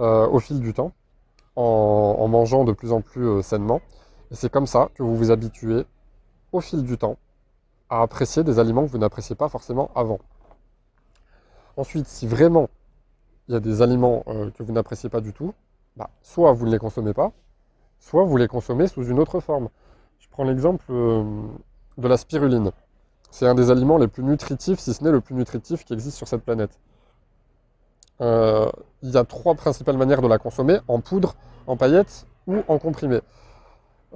euh, 0.00 0.26
au 0.26 0.40
fil 0.40 0.60
du 0.60 0.74
temps, 0.74 0.92
en, 1.56 2.26
mangeant 2.28 2.64
de 2.64 2.72
plus 2.72 2.92
en 2.92 3.00
plus 3.00 3.42
sainement. 3.42 3.80
Et 4.30 4.34
c'est 4.34 4.50
comme 4.50 4.66
ça 4.66 4.90
que 4.94 5.02
vous 5.02 5.16
vous 5.16 5.30
habituez 5.30 5.86
au 6.52 6.60
fil 6.60 6.82
du 6.82 6.98
temps 6.98 7.16
à 7.90 8.02
apprécier 8.02 8.42
des 8.42 8.58
aliments 8.58 8.84
que 8.84 8.90
vous 8.90 8.98
n'appréciez 8.98 9.36
pas 9.36 9.48
forcément 9.48 9.90
avant. 9.94 10.18
Ensuite, 11.76 12.06
si 12.06 12.26
vraiment 12.26 12.68
il 13.48 13.54
y 13.54 13.56
a 13.56 13.60
des 13.60 13.82
aliments 13.82 14.24
euh, 14.26 14.50
que 14.50 14.62
vous 14.62 14.72
n'appréciez 14.72 15.08
pas 15.08 15.20
du 15.20 15.32
tout, 15.32 15.54
bah, 15.96 16.10
soit 16.22 16.52
vous 16.52 16.66
ne 16.66 16.70
les 16.70 16.78
consommez 16.78 17.12
pas, 17.12 17.32
soit 18.04 18.24
vous 18.24 18.36
les 18.36 18.48
consommez 18.48 18.86
sous 18.86 19.04
une 19.04 19.18
autre 19.18 19.40
forme. 19.40 19.68
Je 20.18 20.28
prends 20.30 20.44
l'exemple 20.44 20.84
euh, 20.90 21.24
de 21.96 22.06
la 22.06 22.18
spiruline. 22.18 22.70
C'est 23.30 23.46
un 23.46 23.54
des 23.54 23.70
aliments 23.70 23.96
les 23.96 24.08
plus 24.08 24.22
nutritifs, 24.22 24.78
si 24.78 24.92
ce 24.92 25.02
n'est 25.02 25.10
le 25.10 25.22
plus 25.22 25.34
nutritif 25.34 25.84
qui 25.84 25.94
existe 25.94 26.18
sur 26.18 26.28
cette 26.28 26.42
planète. 26.42 26.78
Euh, 28.20 28.70
il 29.02 29.10
y 29.10 29.16
a 29.16 29.24
trois 29.24 29.54
principales 29.54 29.96
manières 29.96 30.20
de 30.20 30.28
la 30.28 30.38
consommer, 30.38 30.78
en 30.86 31.00
poudre, 31.00 31.34
en 31.66 31.76
paillettes 31.76 32.26
ou 32.46 32.58
en 32.68 32.78
comprimé. 32.78 33.20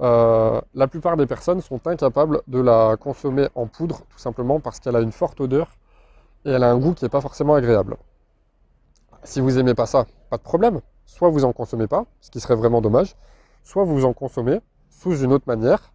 Euh, 0.01 0.61
la 0.75 0.87
plupart 0.87 1.17
des 1.17 1.25
personnes 1.25 1.59
sont 1.59 1.85
incapables 1.87 2.41
de 2.47 2.61
la 2.61 2.95
consommer 2.95 3.47
en 3.55 3.65
poudre, 3.65 4.01
tout 4.09 4.19
simplement 4.19 4.59
parce 4.59 4.79
qu'elle 4.79 4.95
a 4.95 5.01
une 5.01 5.11
forte 5.11 5.41
odeur 5.41 5.67
et 6.45 6.51
elle 6.51 6.63
a 6.63 6.69
un 6.69 6.77
goût 6.77 6.93
qui 6.93 7.03
n'est 7.03 7.09
pas 7.09 7.21
forcément 7.21 7.55
agréable. 7.55 7.97
Si 9.23 9.41
vous 9.41 9.51
n'aimez 9.51 9.73
pas 9.73 9.87
ça, 9.87 10.05
pas 10.29 10.37
de 10.37 10.43
problème. 10.43 10.79
Soit 11.07 11.29
vous 11.29 11.43
en 11.43 11.53
consommez 11.53 11.87
pas, 11.87 12.05
ce 12.21 12.29
qui 12.29 12.39
serait 12.39 12.55
vraiment 12.55 12.81
dommage, 12.81 13.15
soit 13.63 13.83
vous 13.83 14.05
en 14.05 14.13
consommez 14.13 14.59
sous 14.89 15.15
une 15.17 15.31
autre 15.33 15.45
manière 15.47 15.91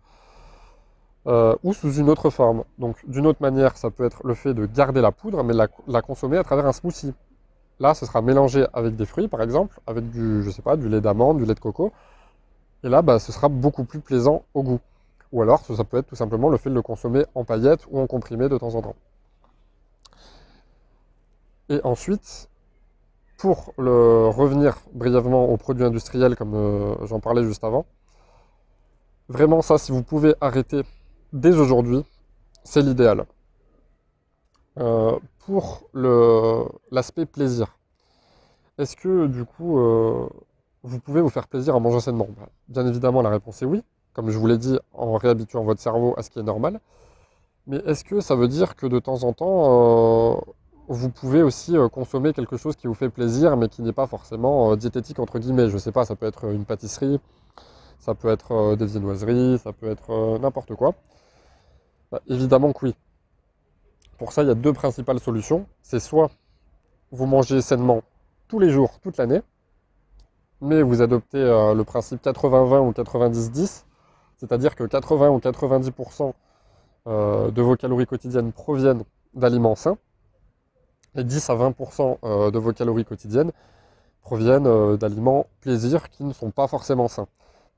euh, 1.27 1.57
ou 1.63 1.73
sous 1.73 1.93
une 1.95 2.11
autre 2.11 2.31
forme. 2.31 2.65
Donc 2.79 2.97
d'une 3.09 3.27
autre 3.27 3.41
manière, 3.41 3.77
ça 3.77 3.91
peut 3.91 4.05
être 4.05 4.27
le 4.27 4.35
fait 4.35 4.55
de 4.55 4.67
garder 4.67 5.01
la 5.01 5.13
poudre, 5.13 5.43
mais 5.43 5.55
la, 5.55 6.03
consommer 6.03 6.37
à 6.37 6.45
travers 6.45 6.67
un 6.67 6.73
smoothie. 6.73 7.15
Là, 7.81 7.95
ce 7.95 8.07
sera 8.07 8.23
mélangé 8.23 8.67
avec 8.73 8.95
des 8.95 9.07
fruits, 9.07 9.29
par 9.29 9.43
exemple, 9.43 9.81
avec 9.87 10.11
du, 10.11 10.43
je 10.43 10.51
sais 10.51 10.63
pas, 10.63 10.77
du 10.77 10.89
lait 10.89 11.01
d'amande, 11.01 11.39
du 11.39 11.45
lait 11.45 11.55
de 11.55 11.61
coco, 11.61 11.93
et 12.85 12.89
là, 12.89 13.03
bah, 13.03 13.19
ce 13.19 13.33
sera 13.33 13.49
beaucoup 13.49 13.85
plus 13.85 14.01
plaisant 14.01 14.45
au 14.55 14.63
goût. 14.63 14.81
Ou 15.33 15.43
alors, 15.43 15.65
ça 15.65 15.83
peut 15.83 15.97
être 15.97 16.07
tout 16.07 16.15
simplement 16.15 16.51
le 16.51 16.59
fait 16.59 16.71
de 16.71 16.75
le 16.75 16.83
consommer 16.83 17.25
en 17.35 17.45
paillettes 17.45 17.87
ou 17.91 17.99
en 17.99 18.07
comprimé 18.07 18.49
de 18.49 18.57
temps 18.57 18.75
en 18.75 18.83
temps. 18.83 18.95
Et 21.71 21.81
ensuite, 21.83 22.49
pour 23.45 23.75
le 23.77 24.29
revenir 24.29 24.79
brièvement 24.95 25.51
aux 25.51 25.59
produits 25.59 25.85
industriels, 25.85 26.35
comme 26.35 26.55
euh, 26.55 26.95
j'en 27.05 27.21
parlais 27.21 27.45
juste 27.45 27.63
avant, 27.63 27.85
vraiment 29.29 29.61
ça, 29.61 29.77
si 29.77 29.93
vous 29.93 30.03
pouvez 30.03 30.35
arrêter 30.41 30.81
dès 31.35 31.55
aujourd'hui, 31.55 32.07
c'est 32.63 32.81
l'idéal. 32.81 33.27
Euh, 34.79 35.19
pour 35.41 35.91
l'aspect 36.91 37.27
plaisir, 37.27 37.77
est-ce 38.79 38.97
que 38.97 39.27
du 39.27 39.45
coup, 39.45 39.79
euh, 39.79 40.27
vous 40.83 40.99
pouvez 40.99 41.21
vous 41.21 41.29
faire 41.29 41.47
plaisir 41.47 41.77
en 41.77 41.81
mangeant 41.81 42.01
sainement? 42.01 42.29
Bah, 42.39 42.49
Bien 42.69 42.87
évidemment, 42.87 43.21
la 43.21 43.29
réponse 43.29 43.61
est 43.61 43.67
oui, 43.67 43.83
comme 44.15 44.31
je 44.31 44.39
vous 44.39 44.47
l'ai 44.47 44.57
dit, 44.57 44.79
en 44.95 45.19
réhabituant 45.19 45.65
votre 45.65 45.83
cerveau 45.83 46.15
à 46.17 46.23
ce 46.23 46.31
qui 46.31 46.39
est 46.39 46.43
normal. 46.43 46.81
Mais 47.67 47.77
est-ce 47.85 48.05
que 48.05 48.21
ça 48.21 48.37
veut 48.37 48.49
dire 48.49 48.75
que 48.75 48.87
de 48.87 48.99
temps 49.01 49.23
en 49.23 49.35
temps, 49.35 50.41
vous 50.89 51.11
pouvez 51.11 51.43
aussi 51.43 51.77
euh, 51.77 51.89
consommer 51.89 52.33
quelque 52.33 52.57
chose 52.57 52.77
qui 52.77 52.87
vous 52.87 52.95
fait 52.95 53.09
plaisir, 53.09 53.57
mais 53.57 53.69
qui 53.69 53.83
n'est 53.83 53.93
pas 53.93 54.07
forcément 54.07 54.73
euh, 54.73 54.77
diététique, 54.77 55.19
entre 55.19 55.39
guillemets 55.39 55.69
Je 55.69 55.75
ne 55.75 55.79
sais 55.79 55.93
pas, 55.93 56.05
ça 56.05 56.17
peut 56.17 56.27
être 56.27 56.53
une 56.53 56.65
pâtisserie, 56.65 57.21
ça 57.99 58.15
peut 58.15 58.29
être 58.29 58.77
des 58.77 58.87
viennoiseries, 58.87 59.59
ça 59.59 59.73
peut 59.73 59.91
être 59.91 60.39
n'importe 60.39 60.75
quoi. 60.75 60.95
Bah, 62.13 62.21
évidemment 62.29 62.73
que 62.73 62.87
oui. 62.87 62.95
Pour 64.19 64.33
ça, 64.33 64.43
il 64.43 64.49
y 64.49 64.51
a 64.51 64.55
deux 64.55 64.73
principales 64.73 65.21
solutions. 65.21 65.67
C'est 65.83 66.01
soit 66.01 66.31
vous 67.15 67.27
mangez 67.27 67.61
sainement 67.61 68.03
tous 68.49 68.59
les 68.59 68.71
jours, 68.71 68.99
toute 69.01 69.17
l'année, 69.17 69.41
mais 70.61 70.83
vous 70.83 71.01
adoptez 71.03 71.39
euh, 71.39 71.75
le 71.75 71.85
principe 71.85 72.23
80-20 72.25 72.81
ou 72.81 72.91
90-10, 72.91 73.85
c'est-à-dire 74.37 74.75
que 74.75 74.85
80 74.85 75.31
ou 75.31 75.39
90% 75.39 76.33
euh, 77.07 77.51
de 77.51 77.63
vos 77.63 77.77
calories 77.77 78.07
quotidiennes 78.07 78.53
proviennent 78.53 79.05
d'aliments 79.35 79.77
sains, 79.77 79.97
et 81.17 81.25
10 81.25 81.51
à 81.51 81.55
20% 81.55 82.19
euh, 82.25 82.51
de 82.51 82.59
vos 82.59 82.73
calories 82.73 83.05
quotidiennes 83.05 83.53
proviennent 84.23 84.97
d'aliments 84.97 85.47
plaisir 85.61 86.09
qui 86.09 86.25
ne 86.25 86.33
sont 86.33 86.51
pas 86.51 86.67
forcément 86.67 87.09
sains. 87.09 87.29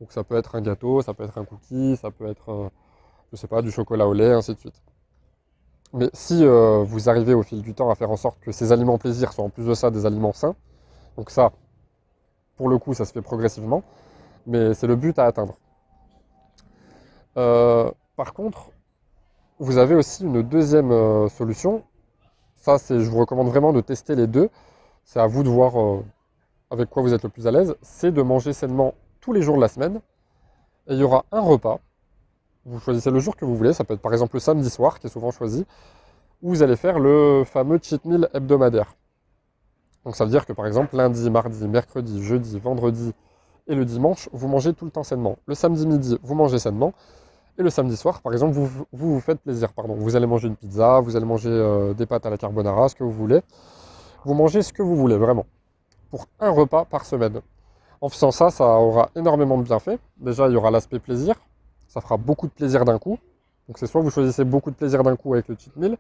Donc 0.01 0.13
ça 0.13 0.23
peut 0.23 0.37
être 0.37 0.55
un 0.55 0.61
gâteau, 0.61 1.03
ça 1.03 1.13
peut 1.13 1.25
être 1.25 1.39
un 1.39 1.45
cookie, 1.45 1.97
ça 1.97 2.13
peut 2.13 2.29
être, 2.29 2.71
je 3.33 3.37
sais 3.37 3.49
pas, 3.49 3.63
du 3.63 3.73
chocolat 3.73 4.07
au 4.07 4.13
lait, 4.13 4.33
ainsi 4.33 4.55
de 4.55 4.59
suite. 4.61 4.81
Mais 5.93 6.09
si 6.13 6.47
vous 6.47 7.09
arrivez 7.09 7.35
au 7.35 7.43
fil 7.43 7.63
du 7.63 7.75
temps 7.75 7.91
à 7.91 7.97
faire 7.97 8.13
en 8.13 8.17
sorte 8.17 8.39
que 8.39 8.53
ces 8.53 8.71
aliments 8.71 8.97
plaisir 8.97 9.33
soient 9.33 9.45
en 9.45 9.49
plus 9.49 9.67
de 9.67 9.75
ça 9.75 9.91
des 9.91 10.07
aliments 10.07 10.33
sains, 10.33 10.55
donc 11.17 11.31
ça, 11.31 11.51
pour 12.57 12.69
le 12.69 12.79
coup, 12.79 12.95
ça 12.95 13.05
se 13.05 13.13
fait 13.13 13.23
progressivement, 13.23 13.83
mais 14.47 14.75
c'est 14.75 14.87
le 14.87 14.95
but 14.95 15.19
à 15.19 15.25
atteindre. 15.25 15.57
Euh, 17.37 17.91
par 18.17 18.33
contre, 18.33 18.71
vous 19.59 19.79
avez 19.79 19.95
aussi 19.95 20.25
une 20.25 20.43
deuxième 20.43 20.91
euh, 20.91 21.29
solution. 21.29 21.83
Ça, 22.57 22.77
je 22.89 22.95
vous 23.09 23.19
recommande 23.19 23.49
vraiment 23.49 23.73
de 23.73 23.81
tester 23.81 24.17
les 24.17 24.27
deux. 24.27 24.51
C'est 25.05 25.21
à 25.21 25.27
vous 25.27 25.43
de 25.43 25.49
voir 25.49 25.81
euh, 25.81 26.05
avec 26.71 26.91
quoi 26.91 27.03
vous 27.03 27.15
êtes 27.15 27.23
le 27.23 27.29
plus 27.29 27.47
à 27.47 27.51
l'aise. 27.51 27.77
C'est 27.81 28.11
de 28.11 28.23
manger 28.23 28.53
sainement 28.53 28.95
tous 29.21 29.33
les 29.33 29.43
jours 29.43 29.57
de 29.57 29.61
la 29.61 29.69
semaine. 29.69 30.01
Et 30.89 30.95
il 30.95 30.99
y 30.99 31.03
aura 31.03 31.25
un 31.33 31.41
repas. 31.41 31.81
Vous 32.65 32.81
choisissez 32.81 33.11
le 33.11 33.21
jour 33.21 33.37
que 33.37 33.45
vous 33.45 33.55
voulez. 33.55 33.73
Ça 33.73 33.85
peut 33.85 33.95
être 33.95 34.01
par 34.01 34.13
exemple 34.13 34.35
le 34.35 34.41
samedi 34.41 34.69
soir, 34.69 34.99
qui 34.99 35.07
est 35.07 35.11
souvent 35.11 35.31
choisi, 35.31 35.65
où 36.43 36.51
vous 36.51 36.63
allez 36.63 36.77
faire 36.77 36.99
le 36.99 37.45
fameux 37.45 37.79
cheat 37.81 38.05
meal 38.05 38.29
hebdomadaire. 38.35 38.97
Donc 40.05 40.17
ça 40.17 40.25
veut 40.25 40.31
dire 40.31 40.47
que 40.47 40.53
par 40.53 40.67
exemple 40.67 40.97
lundi, 40.97 41.31
mardi, 41.31 41.67
mercredi, 41.69 42.23
jeudi, 42.23 42.59
vendredi 42.59 43.13
et 43.67 43.75
le 43.75 43.85
dimanche, 43.85 44.29
vous 44.33 44.49
mangez 44.49 44.73
tout 44.73 44.85
le 44.85 44.91
temps 44.91 45.03
sainement. 45.03 45.39
Le 45.47 45.55
samedi 45.55 45.87
midi, 45.87 46.19
vous 46.23 46.35
mangez 46.35 46.59
sainement. 46.59 46.95
Et 47.59 47.63
le 47.63 47.71
samedi 47.71 47.97
soir, 47.97 48.21
par 48.21 48.33
exemple, 48.33 48.53
vous 48.55 48.87
vous, 48.93 49.21
faites 49.21 49.41
plaisir. 49.41 49.73
Pardon. 49.73 49.95
Vous 49.95 50.15
allez 50.15 50.27
manger 50.27 50.49
une 50.49 50.57
pizza, 50.57 51.01
vous 51.01 51.17
allez 51.17 51.25
manger 51.25 51.49
euh, 51.49 51.95
des 51.95 52.07
pâtes 52.07 52.27
à 52.27 52.31
la 52.31 52.37
carbonara, 52.37 52.89
ce 52.89 52.95
que 52.95 53.05
vous 53.05 53.13
voulez. 53.13 53.41
Vous 54.25 54.35
mangez 54.35 54.63
ce 54.63 54.73
que 54.73 54.83
vous 54.83 54.97
voulez, 54.97 55.17
vraiment. 55.17 55.47
Pour 56.11 56.27
un 56.41 56.51
repas 56.51 56.85
par 56.85 57.05
semaine. 57.05 57.41
En 58.01 58.09
faisant 58.09 58.31
ça, 58.31 58.51
ça 58.51 58.65
aura 58.65 59.11
énormément 59.17 59.57
de 59.57 59.63
bienfaits. 59.63 59.99
Déjà, 60.19 60.49
il 60.49 60.53
y 60.53 60.57
aura 60.57 60.71
l'aspect 60.71 60.99
plaisir. 60.99 61.35
Ça 61.89 62.01
fera 62.01 62.19
beaucoup 62.19 62.47
de 62.47 62.53
plaisir 62.53 62.85
d'un 62.85 62.99
coup. 62.99 63.19
Donc 63.69 63.79
c'est 63.79 63.87
soit 63.87 64.01
vous 64.01 64.11
choisissez 64.11 64.45
beaucoup 64.45 64.71
de 64.71 64.77
plaisir 64.77 65.03
d'un 65.03 65.17
coup 65.17 65.33
avec 65.35 65.49
le 65.49 65.57
cheat 65.59 65.75
meal, 65.77 65.97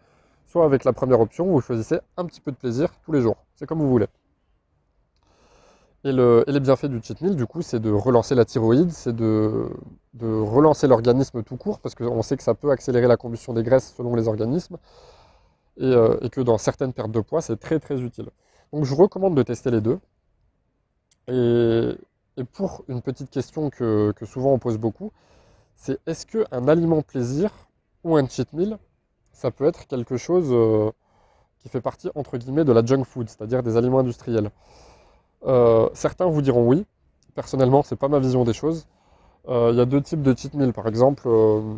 soit 0.46 0.64
avec 0.64 0.84
la 0.84 0.92
première 0.92 1.20
option, 1.20 1.46
vous 1.46 1.60
choisissez 1.60 1.98
un 2.16 2.24
petit 2.24 2.40
peu 2.40 2.52
de 2.52 2.56
plaisir 2.56 2.90
tous 3.04 3.12
les 3.12 3.20
jours. 3.20 3.36
C'est 3.56 3.66
comme 3.66 3.80
vous 3.80 3.88
voulez. 3.88 4.06
Et, 6.04 6.12
les 6.12 6.60
bienfaits 6.60 6.86
du 6.86 7.00
cheat 7.02 7.20
meal, 7.20 7.34
du 7.36 7.46
coup, 7.46 7.62
c'est 7.62 7.80
de 7.80 7.90
relancer 7.90 8.34
la 8.34 8.44
thyroïde, 8.44 8.90
c'est 8.90 9.14
de, 9.14 9.68
relancer 10.22 10.86
l'organisme 10.86 11.42
tout 11.42 11.56
court, 11.56 11.80
parce 11.80 11.94
qu'on 11.94 12.22
sait 12.22 12.36
que 12.36 12.42
ça 12.42 12.54
peut 12.54 12.70
accélérer 12.70 13.08
la 13.08 13.16
combustion 13.16 13.52
des 13.52 13.62
graisses 13.62 13.92
selon 13.96 14.14
les 14.14 14.28
organismes, 14.28 14.76
et, 15.78 15.84
euh, 15.84 16.16
que 16.30 16.40
dans 16.40 16.58
certaines 16.58 16.92
pertes 16.92 17.10
de 17.10 17.20
poids, 17.20 17.42
c'est 17.42 17.56
très 17.58 17.80
très 17.80 18.00
utile. 18.00 18.28
Donc 18.72 18.84
je 18.84 18.94
vous 18.94 19.02
recommande 19.02 19.36
de 19.36 19.42
tester 19.42 19.70
les 19.70 19.80
deux. 19.80 19.98
Et, 21.28 21.96
pour 22.52 22.84
une 22.88 23.00
petite 23.02 23.30
question 23.30 23.70
que, 23.70 24.12
que 24.12 24.26
souvent 24.26 24.52
on 24.52 24.58
pose 24.58 24.78
beaucoup, 24.78 25.10
c'est 25.74 25.98
est-ce 26.06 26.26
qu'un 26.26 26.68
aliment 26.68 27.02
plaisir 27.02 27.50
ou 28.04 28.16
un 28.16 28.26
cheat 28.28 28.52
meal 28.52 28.78
ça 29.36 29.50
peut 29.50 29.66
être 29.66 29.86
quelque 29.86 30.16
chose 30.16 30.48
euh, 30.50 30.90
qui 31.58 31.68
fait 31.68 31.82
partie, 31.82 32.08
entre 32.14 32.38
guillemets, 32.38 32.64
de 32.64 32.72
la 32.72 32.84
junk 32.84 33.04
food, 33.04 33.28
c'est-à-dire 33.28 33.62
des 33.62 33.76
aliments 33.76 33.98
industriels? 33.98 34.50
Euh, 35.46 35.88
certains 35.94 36.26
vous 36.26 36.42
diront 36.42 36.66
oui, 36.66 36.86
personnellement, 37.34 37.82
c'est 37.82 37.96
pas 37.96 38.08
ma 38.08 38.18
vision 38.18 38.44
des 38.44 38.52
choses. 38.52 38.86
Euh, 39.48 39.70
Il 39.72 39.78
y 39.78 39.80
a 39.80 39.84
deux 39.86 40.02
types 40.02 40.22
de 40.22 40.36
cheat 40.36 40.54
meal, 40.54 40.72
par 40.72 40.88
exemple, 40.88 41.22
euh, 41.26 41.74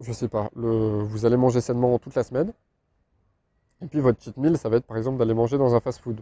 je 0.00 0.12
sais 0.12 0.28
pas, 0.28 0.50
vous 0.54 1.26
allez 1.26 1.36
manger 1.36 1.60
sainement 1.60 1.98
toute 1.98 2.14
la 2.14 2.24
semaine, 2.24 2.52
et 3.82 3.86
puis 3.86 4.00
votre 4.00 4.22
cheat 4.22 4.36
meal, 4.36 4.58
ça 4.58 4.68
va 4.68 4.76
être 4.76 4.86
par 4.86 4.96
exemple 4.96 5.18
d'aller 5.18 5.34
manger 5.34 5.58
dans 5.58 5.74
un 5.74 5.80
fast-food. 5.80 6.20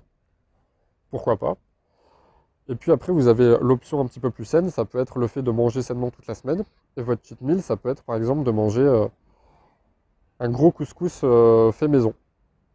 Pourquoi 1.11 1.37
pas? 1.37 1.57
Et 2.69 2.75
puis 2.76 2.92
après, 2.92 3.12
vous 3.12 3.26
avez 3.28 3.57
l'option 3.61 4.00
un 4.00 4.07
petit 4.07 4.21
peu 4.21 4.31
plus 4.31 4.45
saine, 4.45 4.71
ça 4.71 4.85
peut 4.85 4.99
être 4.99 5.19
le 5.19 5.26
fait 5.26 5.42
de 5.42 5.50
manger 5.50 5.83
sainement 5.83 6.11
toute 6.11 6.26
la 6.26 6.35
semaine, 6.35 6.64
et 6.97 7.02
votre 7.02 7.26
cheat 7.26 7.40
meal, 7.40 7.62
ça 7.62 7.76
peut 7.76 7.88
être 7.88 8.02
par 8.02 8.16
exemple 8.16 8.45
de 8.45 8.50
manger 8.50 8.83
euh, 8.83 9.09
un 10.40 10.50
gros 10.50 10.71
couscous 10.73 11.23
euh, 11.25 11.73
fait 11.73 11.88
maison, 11.88 12.14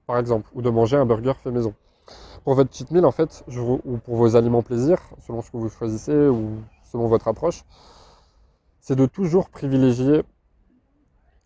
par 0.08 0.17
exemple, 0.17 0.50
ou 0.53 0.62
de 0.62 0.70
manger 0.70 0.98
un 0.98 1.06
burger 1.06 1.34
fait 1.36 1.51
maison. 1.51 1.74
Pour 2.44 2.54
votre 2.56 2.74
cheat 2.74 2.92
meal, 2.92 3.06
en 3.06 3.12
fait, 3.12 3.44
ou 3.48 3.98
pour 3.98 4.16
vos 4.16 4.36
aliments 4.36 4.62
plaisir, 4.62 5.00
selon 5.26 5.42
ce 5.42 5.52
que 5.52 5.58
vous 5.58 5.70
choisissez 5.70 6.28
ou 6.28 6.62
selon 6.84 7.08
votre 7.08 7.28
approche, 7.28 7.64
c'est 8.80 8.96
de 8.96 9.06
toujours 9.06 9.50
privilégier 9.50 10.24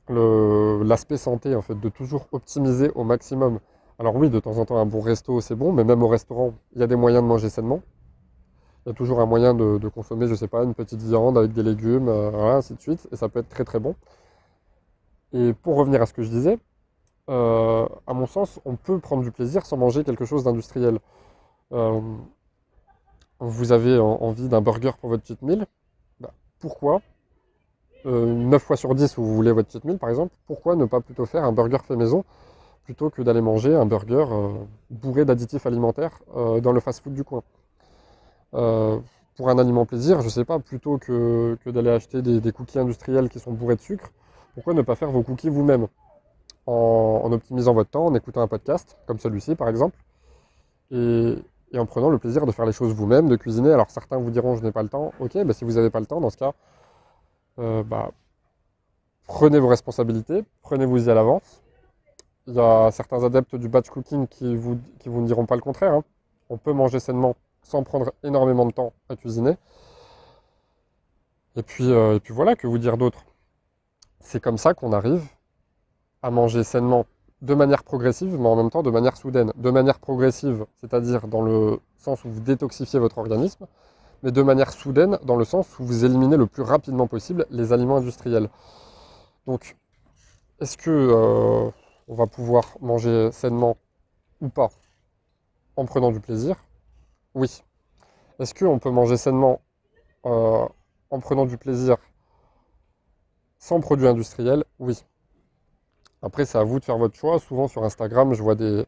l'aspect 0.10 1.18
santé, 1.18 1.56
en 1.56 1.62
fait, 1.62 1.80
de 1.80 1.90
toujours 1.90 2.28
optimiser 2.32 2.92
au 2.96 3.04
maximum. 3.04 3.60
Alors 3.98 4.16
oui, 4.16 4.30
de 4.30 4.40
temps 4.40 4.58
en 4.58 4.66
temps, 4.66 4.78
un 4.78 4.86
bon 4.86 5.02
resto, 5.02 5.42
c'est 5.42 5.56
bon, 5.56 5.72
mais 5.72 5.84
même 5.84 6.04
au 6.04 6.08
restaurant, 6.08 6.54
il 6.74 6.82
y 6.82 6.84
a 6.84 6.88
des 6.88 6.96
moyens 6.96 7.24
de 7.24 7.28
manger 7.28 7.50
sainement. 7.50 7.82
Il 8.86 8.90
y 8.90 8.92
a 8.92 8.96
toujours 8.96 9.20
un 9.20 9.28
moyen 9.28 9.54
de, 9.54 9.88
consommer, 9.90 10.28
je 10.28 10.36
sais 10.36 10.48
pas, 10.48 10.64
une 10.64 10.74
petite 10.74 11.02
viande 11.02 11.38
avec 11.38 11.54
des 11.54 11.64
légumes, 11.64 12.10
euh, 12.10 12.58
ainsi 12.58 12.74
de 12.74 12.80
suite, 12.80 13.08
et 13.12 13.16
ça 13.16 13.30
peut 13.30 13.40
être 13.40 13.50
très 13.50 13.64
très 13.64 13.80
bon. 13.80 13.96
Et 15.34 15.54
pour 15.54 15.76
revenir 15.76 16.02
à 16.02 16.06
ce 16.06 16.14
que 16.14 16.24
je 16.24 16.30
disais, 16.30 16.58
euh, 17.30 17.88
à 18.08 18.14
mon 18.14 18.26
sens, 18.28 18.60
on 18.66 18.76
peut 18.76 19.00
prendre 19.00 19.24
du 19.24 19.32
plaisir 19.32 19.66
sans 19.66 19.78
manger 19.78 20.04
quelque 20.04 20.26
chose 20.26 20.44
d'industriel. 20.44 21.00
Euh, 21.74 22.02
vous 23.40 23.72
avez 23.74 23.98
en- 24.00 24.18
envie 24.22 24.48
d'un 24.48 24.62
burger 24.62 24.92
pour 25.00 25.10
votre 25.10 25.26
cheat 25.26 25.42
meal, 25.42 25.66
bah, 26.20 26.32
pourquoi, 26.60 27.02
euh, 28.06 28.26
9 28.26 28.64
fois 28.64 28.78
sur 28.78 28.96
10 28.96 29.18
où 29.18 29.24
vous 29.24 29.36
voulez 29.36 29.52
votre 29.52 29.72
cheat 29.72 29.84
meal 29.86 29.98
par 29.98 30.10
exemple, 30.10 30.34
pourquoi 30.48 30.76
ne 30.76 30.86
pas 30.86 31.02
plutôt 31.02 31.26
faire 31.26 31.44
un 31.44 31.52
burger 31.52 31.78
fait 31.88 31.96
maison 31.96 32.24
plutôt 32.86 33.10
que 33.10 33.22
d'aller 33.24 33.42
manger 33.42 33.76
un 33.76 33.86
burger 33.86 34.26
euh, 34.32 34.50
bourré 34.92 35.26
d'additifs 35.26 35.66
alimentaires 35.66 36.20
euh, 36.36 36.62
dans 36.62 36.74
le 36.74 36.80
fast-food 36.80 37.14
du 37.14 37.24
coin? 37.24 37.44
Euh, 38.54 39.00
pour 39.36 39.50
un 39.50 39.58
aliment 39.58 39.86
plaisir, 39.86 40.22
je 40.22 40.30
sais 40.30 40.46
pas, 40.46 40.60
plutôt 40.60 40.98
que, 40.98 41.58
d'aller 41.66 41.90
acheter 41.90 42.22
des 42.22 42.52
cookies 42.52 42.80
industriels 42.80 43.30
qui 43.30 43.40
sont 43.40 43.52
bourrés 43.52 43.76
de 43.76 43.82
sucre, 43.82 44.12
pourquoi 44.54 44.74
ne 44.74 44.82
pas 44.82 44.96
faire 44.96 45.10
vos 45.12 45.24
cookies 45.24 45.50
vous-même? 45.50 45.88
En, 46.72 47.22
en 47.26 47.32
optimisant 47.32 47.74
votre 47.74 47.90
temps, 47.90 48.06
en 48.06 48.16
écoutant 48.16 48.42
un 48.42 48.48
podcast, 48.48 48.98
comme 49.06 49.20
celui-ci 49.20 49.56
par 49.56 49.68
exemple, 49.70 49.98
et, 50.92 51.36
en 51.78 51.86
prenant 51.86 52.10
le 52.10 52.18
plaisir 52.18 52.46
de 52.46 52.52
faire 52.52 52.66
les 52.66 52.74
choses 52.74 52.94
vous-même, 52.94 53.30
de 53.30 53.36
cuisiner. 53.36 53.72
Alors 53.72 53.90
certains 53.90 54.18
vous 54.18 54.32
diront 54.32 54.56
je 54.56 54.64
n'ai 54.64 54.72
pas 54.72 54.84
le 54.84 54.90
temps, 54.90 55.14
ok, 55.20 55.38
si 55.54 55.64
vous 55.64 55.74
n'avez 55.74 55.90
pas 55.90 56.00
le 56.00 56.06
temps, 56.06 56.22
dans 56.22 56.30
ce 56.30 56.38
cas, 56.38 56.54
euh, 57.60 57.84
bah, 57.84 58.12
prenez 59.28 59.60
vos 59.60 59.68
responsabilités, 59.68 60.44
prenez-vous-y 60.62 61.10
à 61.10 61.14
l'avance. 61.14 61.62
Il 62.48 62.56
y 62.56 62.60
a 62.60 62.90
certains 62.92 63.24
adeptes 63.24 63.56
du 63.56 63.70
batch 63.70 63.90
cooking 63.90 64.28
qui 64.28 64.56
vous, 64.56 64.80
qui 65.00 65.10
vous 65.10 65.22
ne 65.22 65.28
diront 65.28 65.46
pas 65.46 65.56
le 65.56 65.62
contraire. 65.62 65.94
hein. 65.94 66.04
On 66.50 66.58
peut 66.58 66.74
manger 66.74 67.00
sainement 67.00 67.36
sans 67.64 67.84
prendre 67.84 68.12
énormément 68.24 68.66
de 68.66 68.72
temps 68.72 68.94
à 69.10 69.16
cuisiner. 69.16 69.56
Et 71.56 71.64
puis, 71.64 71.92
euh, 71.92 72.16
et 72.16 72.20
puis 72.20 72.34
voilà, 72.34 72.56
que 72.56 72.68
vous 72.68 72.78
dire 72.80 72.98
d'autre? 72.98 73.24
C'est 74.20 74.42
comme 74.42 74.58
ça 74.58 74.74
qu'on 74.74 74.92
arrive 74.92 75.24
à 76.22 76.32
manger 76.32 76.64
sainement 76.64 77.06
de 77.42 77.56
manière 77.56 77.84
progressive, 77.84 78.38
mais 78.40 78.48
en 78.48 78.56
même 78.56 78.70
temps 78.70 78.84
de 78.84 78.92
manière 78.92 79.18
soudaine. 79.18 79.52
De 79.56 79.72
manière 79.72 80.00
progressive, 80.00 80.66
c'est-à-dire 80.80 81.28
dans 81.28 81.42
le 81.42 81.80
sens 81.98 82.24
où 82.24 82.30
vous 82.30 82.40
détoxifiez 82.42 83.00
votre 83.00 83.18
organisme, 83.18 83.66
mais 84.24 84.32
de 84.32 84.42
manière 84.42 84.72
soudaine, 84.72 85.18
dans 85.24 85.36
le 85.36 85.46
sens 85.46 85.80
où 85.80 85.84
vous 85.84 86.06
éliminez 86.06 86.38
le 86.38 86.46
plus 86.46 86.62
rapidement 86.64 87.08
possible 87.08 87.46
les 87.50 87.74
aliments 87.74 87.98
industriels. 87.98 88.50
Donc, 89.48 89.76
est-ce 90.60 90.78
que 90.78 90.92
euh, 90.92 91.72
on 92.08 92.16
va 92.16 92.28
pouvoir 92.28 92.78
manger 92.82 93.32
sainement 93.32 93.78
ou 94.42 94.50
pas 94.50 94.70
en 95.76 95.86
prenant 95.86 96.12
du 96.12 96.20
plaisir? 96.20 96.56
Oui. 97.34 97.64
Est-ce 98.40 98.54
qu'on 98.54 98.78
peut 98.78 98.92
manger 98.92 99.18
sainement 99.18 99.62
euh, 100.26 100.68
en 101.10 101.20
prenant 101.20 101.46
du 101.46 101.58
plaisir 101.58 101.98
sans 103.58 103.80
produits 103.80 104.08
industriels? 104.08 104.64
Oui. 104.80 105.04
Après, 106.22 106.46
c'est 106.46 106.58
à 106.58 106.64
vous 106.64 106.80
de 106.80 106.86
faire 106.86 106.98
votre 106.98 107.16
choix. 107.16 107.40
Souvent 107.40 107.68
sur 107.68 107.84
Instagram, 107.84 108.34
je 108.34 108.44
vois 108.44 108.56
des, 108.56 108.86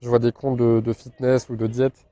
je 0.00 0.08
vois 0.08 0.18
des 0.18 0.32
comptes 0.32 0.58
de, 0.58 0.92
fitness 0.92 1.48
ou 1.50 1.56
de 1.56 1.66
diète 1.66 2.06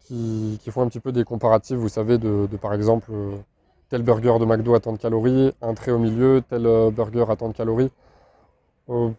qui, 0.00 0.58
qui 0.62 0.70
font 0.70 0.82
un 0.82 0.88
petit 0.88 1.00
peu 1.00 1.12
des 1.12 1.24
comparatifs, 1.24 1.76
vous 1.78 1.88
savez, 1.88 2.18
de, 2.18 2.46
de, 2.50 2.56
par 2.56 2.74
exemple 2.74 3.10
euh, 3.12 3.36
tel 3.90 4.02
burger 4.02 4.38
de 4.40 4.44
McDo 4.44 4.74
à 4.74 4.80
tant 4.80 4.92
de 4.92 4.98
calories, 4.98 5.52
un 5.62 5.74
trait 5.74 5.92
au 5.92 5.98
milieu, 5.98 6.42
tel 6.48 6.66
euh, 6.66 6.90
burger 6.90 7.24
à 7.30 7.36
tant 7.36 7.48
de 7.48 7.54
calories. 7.54 7.90
Euh, 8.90 9.10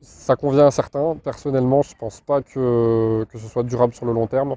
ça 0.00 0.36
convient 0.36 0.66
à 0.66 0.70
certains. 0.70 1.16
Personnellement, 1.16 1.82
je 1.82 1.94
pense 1.96 2.20
pas 2.20 2.42
que, 2.42 3.24
que 3.30 3.38
ce 3.38 3.48
soit 3.48 3.62
durable 3.64 3.94
sur 3.94 4.06
le 4.06 4.12
long 4.12 4.26
terme. 4.26 4.56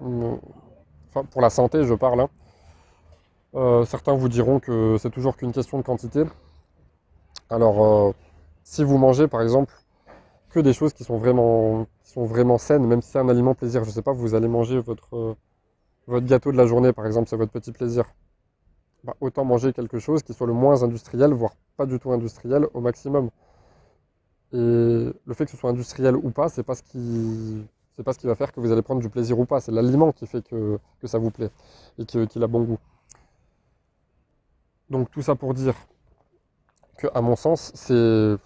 Enfin, 0.00 1.24
pour 1.30 1.40
la 1.42 1.50
santé, 1.50 1.84
je 1.84 1.94
parle. 1.94 2.20
hein. 2.20 3.84
Certains 3.86 4.14
vous 4.14 4.28
diront 4.28 4.60
que 4.60 4.96
c'est 5.00 5.10
toujours 5.10 5.36
qu'une 5.36 5.52
question 5.52 5.78
de 5.78 5.82
quantité. 5.82 6.24
Alors, 7.50 8.14
si 8.66 8.82
vous 8.82 8.98
mangez 8.98 9.28
par 9.28 9.42
exemple 9.42 9.72
que 10.50 10.58
des 10.58 10.72
choses 10.72 10.92
qui 10.92 11.04
sont 11.04 11.16
vraiment, 11.18 11.86
qui 12.02 12.10
sont 12.10 12.24
vraiment 12.24 12.58
saines, 12.58 12.84
même 12.84 13.00
si 13.00 13.10
c'est 13.10 13.20
un 13.20 13.28
aliment 13.28 13.54
plaisir, 13.54 13.84
je 13.84 13.90
sais 13.90 14.02
pas, 14.02 14.12
vous 14.12 14.34
allez 14.34 14.48
manger 14.48 14.80
votre, 14.80 15.36
votre 16.08 16.26
gâteau 16.26 16.50
de 16.50 16.56
la 16.56 16.66
journée 16.66 16.92
par 16.92 17.06
exemple, 17.06 17.28
c'est 17.28 17.36
votre 17.36 17.52
petit 17.52 17.70
plaisir. 17.70 18.04
Bah, 19.04 19.14
autant 19.20 19.44
manger 19.44 19.72
quelque 19.72 20.00
chose 20.00 20.24
qui 20.24 20.34
soit 20.34 20.48
le 20.48 20.52
moins 20.52 20.82
industriel, 20.82 21.32
voire 21.32 21.54
pas 21.76 21.86
du 21.86 22.00
tout 22.00 22.10
industriel 22.10 22.66
au 22.74 22.80
maximum. 22.80 23.30
Et 24.52 24.56
le 24.56 25.34
fait 25.34 25.44
que 25.44 25.52
ce 25.52 25.56
soit 25.56 25.70
industriel 25.70 26.16
ou 26.16 26.30
pas, 26.30 26.48
pas 26.50 26.74
ce 26.74 26.82
qui, 26.82 27.64
c'est 27.94 28.02
pas 28.02 28.12
ce 28.14 28.18
qui 28.18 28.26
va 28.26 28.34
faire 28.34 28.50
que 28.50 28.58
vous 28.58 28.72
allez 28.72 28.82
prendre 28.82 29.00
du 29.00 29.10
plaisir 29.10 29.38
ou 29.38 29.44
pas. 29.44 29.60
C'est 29.60 29.70
l'aliment 29.70 30.10
qui 30.10 30.26
fait 30.26 30.42
que, 30.42 30.80
que 31.00 31.06
ça 31.06 31.18
vous 31.18 31.30
plaît 31.30 31.50
et 31.98 32.04
qu'il 32.04 32.42
a 32.42 32.48
bon 32.48 32.62
goût. 32.64 32.78
Donc 34.90 35.08
tout 35.12 35.22
ça 35.22 35.36
pour 35.36 35.54
dire 35.54 35.76
que, 36.98 37.06
à 37.14 37.20
mon 37.20 37.36
sens, 37.36 37.70
c'est 37.74 38.36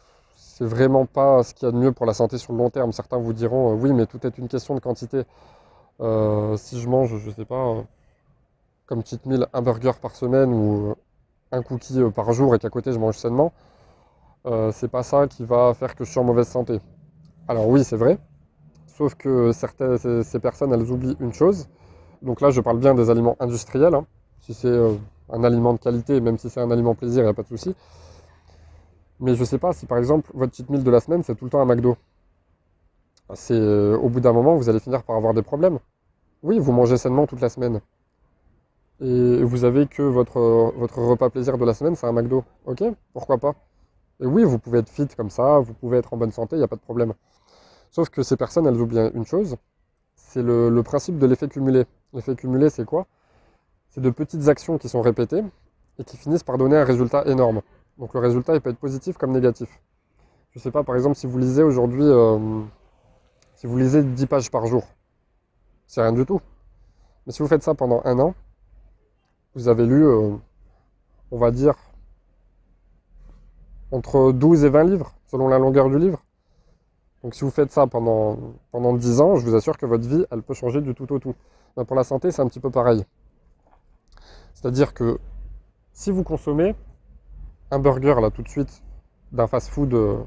c'est 0.61 0.67
vraiment 0.67 1.07
pas 1.07 1.43
ce 1.43 1.55
qu'il 1.55 1.67
y 1.67 1.69
a 1.71 1.73
de 1.73 1.79
mieux 1.79 1.91
pour 1.93 2.05
la 2.05 2.13
santé 2.13 2.37
sur 2.37 2.53
le 2.53 2.59
long 2.59 2.69
terme. 2.69 2.93
Certains 2.93 3.17
vous 3.17 3.33
diront, 3.33 3.73
euh, 3.73 3.75
oui, 3.77 3.95
mais 3.95 4.05
tout 4.05 4.27
est 4.27 4.37
une 4.37 4.47
question 4.47 4.75
de 4.75 4.81
quantité. 4.81 5.23
Euh, 6.01 6.55
si 6.59 6.79
je 6.79 6.87
mange, 6.87 7.17
je 7.17 7.31
sais 7.31 7.47
pas, 7.47 7.55
euh, 7.55 7.83
comme 8.85 9.03
cheat 9.03 9.25
meal, 9.25 9.47
un 9.55 9.63
burger 9.63 9.93
par 10.03 10.15
semaine 10.15 10.53
ou 10.53 10.95
un 11.51 11.63
cookie 11.63 11.99
par 12.15 12.31
jour 12.33 12.55
et 12.55 12.59
qu'à 12.59 12.69
côté 12.69 12.93
je 12.93 12.99
mange 12.99 13.17
sainement, 13.17 13.53
c'est 14.73 14.89
pas 14.91 15.03
ça 15.03 15.27
qui 15.29 15.45
va 15.45 15.75
faire 15.75 15.95
que 15.95 16.05
je 16.05 16.11
suis 16.11 16.21
en 16.21 16.25
mauvaise 16.25 16.49
santé. 16.49 16.79
Alors 17.49 17.69
oui, 17.69 17.83
c'est 17.85 17.97
vrai, 17.97 18.19
sauf 18.87 19.15
que 19.15 19.53
certaines, 19.53 19.99
ces, 20.23 20.39
personnes, 20.41 20.73
elles 20.73 20.91
oublient 20.91 21.17
une 21.21 21.33
chose. 21.33 21.69
Donc 22.23 22.41
là, 22.41 22.51
je 22.51 22.61
parle 22.61 22.79
bien 22.79 22.95
des 22.95 23.11
aliments 23.11 23.37
industriels. 23.41 23.95
hein. 23.95 24.07
Si 24.41 24.55
c'est 24.55 24.79
un 25.31 25.45
aliment 25.45 25.73
de 25.73 25.79
qualité, 25.79 26.21
même 26.21 26.39
si 26.39 26.51
c'est 26.51 26.61
un 26.61 26.71
aliment 26.71 26.95
plaisir, 26.95 27.23
il 27.23 27.27
n'y 27.27 27.31
a 27.31 27.35
pas 27.35 27.43
de 27.43 27.49
souci. 27.49 27.75
Mais 29.21 29.35
je 29.35 29.45
sais 29.45 29.59
pas 29.59 29.73
si 29.73 29.87
par 29.87 29.99
exemple 29.99 30.31
votre 30.35 30.55
cheat 30.55 30.69
meal 30.71 30.83
de 30.83 30.91
la 30.91 31.01
semaine 31.01 31.23
c'est 31.23 31.35
tout 31.35 31.45
le 31.45 31.51
temps 31.51 31.61
un 31.61 31.67
McDo. 31.67 31.97
C'est 33.35 33.55
euh, 33.55 33.97
au 33.97 34.09
bout 34.09 34.21
d'un 34.21 34.33
moment 34.33 34.57
vous 34.57 34.69
allez 34.69 34.81
finir 34.81 35.03
par 35.03 35.17
avoir 35.17 35.35
des 35.35 35.43
problèmes. 35.43 35.79
Oui, 36.43 36.59
vous 36.59 36.73
mangez 36.73 36.97
sainement 36.97 37.27
toute 37.27 37.41
la 37.41 37.51
semaine 37.51 37.81
et 39.01 39.43
vous 39.43 39.65
avez 39.65 39.87
que 39.87 40.03
votre 40.03 40.73
votre 40.77 40.99
repas 40.99 41.31
plaisir 41.31 41.57
de 41.59 41.65
la 41.65 41.75
semaine 41.75 41.97
c'est 41.97 42.07
un 42.07 42.13
McDo. 42.13 42.45
Ok, 42.67 42.83
pourquoi 43.13 43.39
pas? 43.39 43.55
Et 44.21 44.27
oui, 44.27 44.45
vous 44.45 44.59
pouvez 44.59 44.81
être 44.81 44.91
fit 44.91 45.07
comme 45.17 45.31
ça, 45.31 45.59
vous 45.61 45.75
pouvez 45.75 45.99
être 45.99 46.13
en 46.13 46.17
bonne 46.17 46.33
santé, 46.33 46.57
il 46.57 46.59
n'y 46.59 46.65
a 46.65 46.69
pas 46.69 46.77
de 46.77 46.83
problème. 46.83 47.15
Sauf 47.91 48.09
que 48.11 48.23
ces 48.23 48.37
personnes 48.37 48.67
elles 48.67 48.81
oublient 48.81 49.11
une 49.15 49.27
chose, 49.27 49.57
c'est 50.15 50.43
le 50.43 50.83
principe 50.83 51.19
de 51.19 51.27
l'effet 51.27 51.49
cumulé. 51.49 51.85
L'effet 52.15 52.35
cumulé 52.37 52.71
c'est 52.71 52.85
quoi? 52.85 53.07
C'est 53.91 54.01
de 54.01 54.11
petites 54.11 54.49
actions 54.49 54.79
qui 54.79 54.89
sont 54.89 55.03
répétées 55.03 55.43
et 55.99 56.05
qui 56.05 56.17
finissent 56.17 56.45
par 56.45 56.59
donner 56.59 56.77
un 56.77 56.85
résultat 56.85 57.25
énorme. 57.27 57.61
Donc 58.01 58.15
le 58.15 58.21
résultat, 58.21 58.55
il 58.55 58.63
peut 58.63 58.71
être 58.71 58.79
positif 58.79 59.19
comme 59.19 59.31
négatif. 59.31 59.69
Je 60.53 60.59
sais 60.59 60.71
pas, 60.71 60.83
par 60.83 60.97
exemple, 60.97 61.17
si 61.17 61.27
vous 61.27 61.37
lisez 61.37 61.63
aujourd'hui, 61.63 62.03
euh, 62.03 62.63
si 63.57 63.67
vous 63.67 63.77
lisez 63.77 64.03
10 64.03 64.27
pages 64.27 64.51
par 64.51 64.67
jour, 64.67 64.85
c'est 65.87 66.01
rien 66.01 66.13
du 66.13 66.25
tout. 66.25 66.41
Mais 67.27 67.33
si 67.33 67.43
vous 67.43 67.49
faites 67.49 67.63
ça 67.63 67.75
pendant 67.75 68.01
un 68.07 68.19
an, 68.19 68.35
vous 69.55 69.69
avez 69.69 69.85
lu, 69.85 70.03
euh, 70.03 70.35
on 71.31 71.39
va 71.39 71.51
dire, 71.51 71.75
entre 73.93 74.33
12 74.33 74.65
et 74.65 74.71
20 74.71 74.85
livres, 74.85 75.13
selon 75.27 75.49
la 75.49 75.59
longueur 75.59 75.91
du 75.91 75.99
livre. 75.99 76.25
Donc 77.23 77.35
si 77.35 77.45
vous 77.45 77.51
faites 77.51 77.71
ça 77.71 77.87
pendant, 77.87 78.39
pendant 78.73 78.95
10 78.95 79.21
ans, 79.21 79.37
je 79.37 79.45
vous 79.45 79.55
assure 79.55 79.77
que 79.77 79.85
votre 79.85 80.09
vie, 80.09 80.25
elle 80.31 80.43
peut 80.43 80.55
changer 80.55 80.81
du 80.81 80.95
tout 80.95 81.13
au 81.13 81.19
tout. 81.19 81.35
Pour 81.75 81.97
la 81.97 82.05
santé, 82.05 82.31
c'est 82.31 82.41
un 82.41 82.49
petit 82.49 82.61
peu 82.61 82.71
pareil. 82.71 83.05
C'est-à-dire 84.55 84.95
que 84.95 85.19
si 85.93 86.11
vous 86.11 86.23
consommez 86.23 86.75
un 87.71 87.79
burger 87.79 88.17
là 88.21 88.31
tout 88.31 88.43
de 88.43 88.49
suite 88.49 88.83
d'un 89.33 89.47
fast-food 89.47 89.95
euh, 89.95 90.19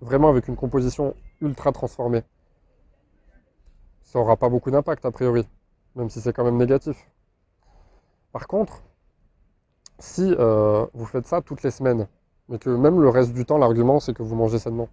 vraiment 0.00 0.28
avec 0.28 0.48
une 0.48 0.56
composition 0.56 1.14
ultra 1.40 1.72
transformée, 1.72 2.22
ça 4.02 4.18
aura 4.18 4.36
pas 4.36 4.48
beaucoup 4.48 4.70
d'impact 4.70 5.04
a 5.04 5.10
priori. 5.10 5.48
même 5.96 6.08
si 6.10 6.20
c'est 6.20 6.32
quand 6.32 6.44
même 6.44 6.56
négatif. 6.56 7.10
Par 8.32 8.46
contre, 8.46 8.82
si 9.98 10.34
euh, 10.38 10.86
vous 10.94 11.04
faites 11.04 11.26
ça 11.26 11.40
toutes 11.42 11.62
les 11.62 11.70
semaines, 11.70 12.06
mais 12.48 12.58
que 12.58 12.70
même 12.70 13.00
le 13.00 13.08
reste 13.08 13.32
du 13.32 13.44
temps, 13.44 13.58
l'argument 13.58 14.00
c'est 14.00 14.14
que 14.14 14.22
vous 14.22 14.34
mangez 14.36 14.58
sainement, 14.58 14.88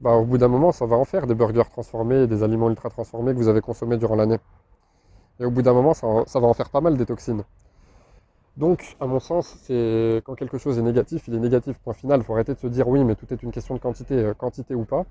bah, 0.00 0.12
au 0.12 0.24
bout 0.24 0.38
d'un 0.38 0.48
moment, 0.48 0.72
ça 0.72 0.84
va 0.86 0.96
en 0.96 1.04
faire 1.04 1.26
des 1.26 1.34
burgers 1.34 1.68
transformés 1.70 2.22
et 2.22 2.26
des 2.26 2.42
aliments 2.42 2.68
ultra 2.68 2.90
transformés 2.90 3.32
que 3.32 3.38
vous 3.38 3.48
avez 3.48 3.62
consommés 3.62 3.96
durant 3.96 4.16
l'année. 4.16 4.38
Et 5.40 5.44
au 5.46 5.50
bout 5.50 5.62
d'un 5.62 5.72
moment, 5.72 5.94
ça, 5.94 6.06
ça, 6.26 6.38
va 6.40 6.46
en 6.46 6.54
faire 6.54 6.70
pas 6.70 6.80
mal 6.80 6.96
des 6.96 7.06
toxines. 7.06 7.44
Donc, 8.56 8.96
à 9.00 9.06
mon 9.06 9.20
sens, 9.20 9.54
c'est 9.62 10.22
quand 10.24 10.34
quelque 10.34 10.56
chose 10.56 10.78
est 10.78 10.82
négatif, 10.82 11.28
il 11.28 11.34
est 11.34 11.38
négatif, 11.38 11.78
point 11.78 11.92
final. 11.92 12.20
Il 12.20 12.24
faut 12.24 12.32
arrêter 12.32 12.54
de 12.54 12.58
se 12.58 12.66
dire 12.66 12.88
oui, 12.88 13.04
mais 13.04 13.14
tout 13.14 13.26
est 13.32 13.42
une 13.42 13.50
question 13.52 13.74
de 13.74 13.80
quantité, 13.80 14.14
euh, 14.14 14.34
quantité 14.34 14.74
ou 14.74 14.84
pas. 14.84 15.04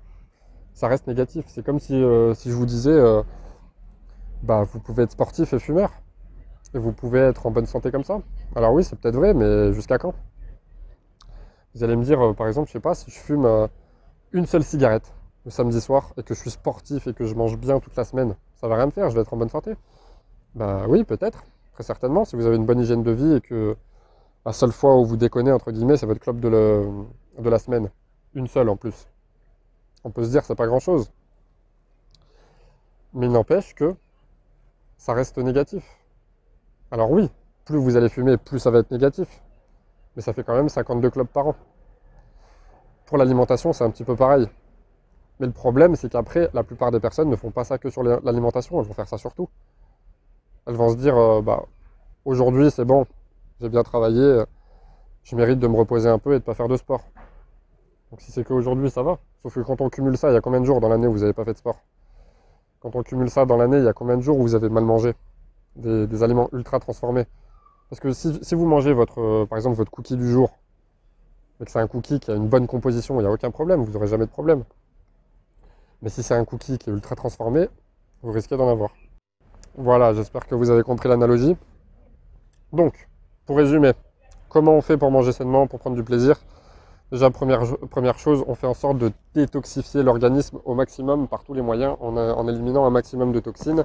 Ça 0.74 0.88
reste 0.88 1.06
négatif. 1.06 1.44
C'est 1.48 1.64
comme 1.64 1.78
si, 1.78 1.94
euh, 1.94 2.34
je 2.34 2.52
vous 2.52 2.66
disais, 2.66 2.90
euh, 2.90 3.22
bah, 4.42 4.64
vous 4.64 4.80
pouvez 4.80 5.04
être 5.04 5.12
sportif 5.12 5.52
et 5.52 5.58
fumeur. 5.60 5.92
Et 6.74 6.78
vous 6.78 6.92
pouvez 6.92 7.20
être 7.20 7.46
en 7.46 7.52
bonne 7.52 7.66
santé 7.66 7.90
comme 7.92 8.04
ça. 8.04 8.20
Alors 8.56 8.72
oui, 8.72 8.82
c'est 8.84 8.98
peut-être 8.98 9.14
vrai, 9.16 9.32
mais 9.32 9.72
jusqu'à 9.72 9.98
quand? 9.98 10.14
Vous 11.74 11.84
allez 11.84 11.96
me 11.96 12.04
dire, 12.04 12.34
par 12.34 12.48
exemple, 12.48 12.68
je 12.68 12.72
sais 12.72 12.80
pas, 12.80 12.94
si 12.94 13.10
je 13.10 13.18
fume 13.18 13.68
une 14.32 14.46
seule 14.46 14.64
cigarette 14.64 15.14
le 15.44 15.50
samedi 15.50 15.80
soir 15.80 16.12
et 16.16 16.22
que 16.22 16.34
je 16.34 16.40
suis 16.40 16.50
sportif 16.50 17.06
et 17.06 17.14
que 17.14 17.24
je 17.24 17.34
mange 17.34 17.56
bien 17.56 17.78
toute 17.80 17.94
la 17.96 18.04
semaine, 18.04 18.34
ça 18.56 18.66
va 18.66 18.76
rien 18.76 18.86
me 18.86 18.90
faire, 18.90 19.10
je 19.10 19.14
vais 19.14 19.22
être 19.22 19.32
en 19.32 19.36
bonne 19.36 19.48
santé. 19.48 19.74
Bah 20.54 20.86
oui, 20.88 21.04
peut-être. 21.04 21.44
Très 21.76 21.84
certainement, 21.84 22.24
si 22.24 22.36
vous 22.36 22.46
avez 22.46 22.56
une 22.56 22.64
bonne 22.64 22.80
hygiène 22.80 23.02
de 23.02 23.10
vie 23.10 23.34
et 23.34 23.42
que 23.42 23.76
la 24.46 24.54
seule 24.54 24.72
fois 24.72 24.96
où 24.96 25.04
vous 25.04 25.18
déconnez, 25.18 25.52
entre 25.52 25.72
guillemets, 25.72 25.98
c'est 25.98 26.06
votre 26.06 26.20
club 26.20 26.40
de, 26.40 27.04
la 27.38 27.58
semaine. 27.58 27.90
Une 28.32 28.46
seule 28.46 28.70
en 28.70 28.76
plus. 28.76 29.06
On 30.02 30.10
peut 30.10 30.24
se 30.24 30.30
dire 30.30 30.40
que 30.40 30.46
c'est 30.46 30.54
pas 30.54 30.66
grand 30.66 30.80
chose. 30.80 31.12
Mais 33.12 33.26
il 33.26 33.32
n'empêche 33.32 33.74
que 33.74 33.94
ça 34.96 35.12
reste 35.12 35.36
négatif. 35.36 35.84
Alors 36.90 37.10
oui, 37.10 37.30
plus 37.66 37.76
vous 37.76 37.98
allez 37.98 38.08
fumer, 38.08 38.38
plus 38.38 38.58
ça 38.58 38.70
va 38.70 38.78
être 38.78 38.90
négatif. 38.90 39.28
Mais 40.16 40.22
ça 40.22 40.32
fait 40.32 40.44
quand 40.44 40.54
même 40.54 40.70
52 40.70 41.10
clubs 41.10 41.26
par 41.26 41.48
an. 41.48 41.56
Pour 43.04 43.18
l'alimentation, 43.18 43.74
c'est 43.74 43.84
un 43.84 43.90
petit 43.90 44.04
peu 44.04 44.16
pareil. 44.16 44.48
Mais 45.40 45.46
le 45.46 45.52
problème, 45.52 45.94
c'est 45.94 46.10
qu'après, 46.10 46.48
la 46.54 46.62
plupart 46.62 46.90
des 46.90 47.00
personnes 47.00 47.28
ne 47.28 47.36
font 47.36 47.50
pas 47.50 47.64
ça 47.64 47.76
que 47.76 47.90
sur 47.90 48.02
l'alimentation, 48.02 48.80
elles 48.80 48.86
vont 48.86 48.94
faire 48.94 49.08
ça 49.08 49.18
sur 49.18 49.34
tout 49.34 49.50
elles 50.66 50.74
vont 50.74 50.90
se 50.90 50.96
dire 50.96 51.16
euh, 51.16 51.40
bah, 51.42 51.64
aujourd'hui 52.24 52.70
c'est 52.70 52.84
bon, 52.84 53.06
j'ai 53.60 53.68
bien 53.68 53.82
travaillé, 53.82 54.42
je 55.22 55.36
mérite 55.36 55.58
de 55.58 55.66
me 55.66 55.76
reposer 55.76 56.08
un 56.08 56.18
peu 56.18 56.30
et 56.30 56.34
de 56.34 56.38
ne 56.38 56.46
pas 56.46 56.54
faire 56.54 56.68
de 56.68 56.76
sport. 56.76 57.02
Donc 58.10 58.20
si 58.20 58.30
c'est 58.32 58.44
qu'aujourd'hui 58.44 58.90
ça 58.90 59.02
va. 59.02 59.18
Sauf 59.42 59.54
que 59.54 59.60
quand 59.60 59.80
on 59.80 59.88
cumule 59.88 60.16
ça, 60.16 60.30
il 60.30 60.34
y 60.34 60.36
a 60.36 60.40
combien 60.40 60.60
de 60.60 60.64
jours 60.64 60.80
dans 60.80 60.88
l'année 60.88 61.06
où 61.06 61.12
vous 61.12 61.20
n'avez 61.20 61.32
pas 61.32 61.44
fait 61.44 61.52
de 61.52 61.58
sport? 61.58 61.80
Quand 62.80 62.94
on 62.94 63.02
cumule 63.02 63.30
ça 63.30 63.44
dans 63.46 63.56
l'année, 63.56 63.78
il 63.78 63.84
y 63.84 63.88
a 63.88 63.92
combien 63.92 64.16
de 64.16 64.22
jours 64.22 64.38
où 64.38 64.42
vous 64.42 64.54
avez 64.54 64.68
mal 64.68 64.84
mangé? 64.84 65.14
Des, 65.76 66.22
aliments 66.22 66.48
ultra 66.52 66.80
transformés 66.80 67.26
Parce 67.90 68.00
que 68.00 68.12
si, 68.12 68.54
vous 68.54 68.66
mangez 68.66 68.94
votre, 68.94 69.20
euh, 69.20 69.46
par 69.46 69.58
exemple 69.58 69.76
votre 69.76 69.90
cookie 69.90 70.16
du 70.16 70.30
jour, 70.30 70.50
et 71.60 71.64
que 71.64 71.70
c'est 71.70 71.80
un 71.80 71.86
cookie 71.86 72.18
qui 72.18 72.30
a 72.30 72.34
une 72.34 72.48
bonne 72.48 72.66
composition, 72.66 73.16
il 73.20 73.24
n'y 73.24 73.28
a 73.28 73.32
aucun 73.32 73.50
problème, 73.50 73.82
vous 73.82 73.92
n'aurez 73.92 74.06
jamais 74.06 74.24
de 74.24 74.30
problème. 74.30 74.64
Mais 76.02 76.08
si 76.08 76.22
c'est 76.22 76.34
un 76.34 76.44
cookie 76.44 76.78
qui 76.78 76.90
est 76.90 76.92
ultra 76.92 77.14
transformé, 77.14 77.68
vous 78.22 78.32
risquez 78.32 78.56
d'en 78.56 78.70
avoir. 78.70 78.90
Voilà, 79.78 80.14
j'espère 80.14 80.46
que 80.46 80.54
vous 80.54 80.70
avez 80.70 80.82
compris 80.82 81.06
l'analogie. 81.06 81.54
Donc, 82.72 83.08
pour 83.44 83.58
résumer, 83.58 83.92
comment 84.48 84.72
on 84.72 84.80
fait 84.80 84.96
pour 84.96 85.10
manger 85.10 85.32
sainement, 85.32 85.66
pour 85.66 85.80
prendre 85.80 85.96
du 85.96 86.02
plaisir? 86.02 86.40
Déjà, 87.12 87.30
première, 87.30 88.18
chose, 88.18 88.42
on 88.48 88.54
fait 88.54 88.66
en 88.66 88.72
sorte 88.72 88.96
de 88.96 89.12
détoxifier 89.34 90.02
l'organisme 90.02 90.60
au 90.64 90.74
maximum 90.74 91.28
par 91.28 91.44
tous 91.44 91.52
les 91.52 91.60
moyens 91.60 91.94
en, 92.00 92.48
éliminant 92.48 92.86
un 92.86 92.90
maximum 92.90 93.32
de 93.32 93.40
toxines. 93.40 93.84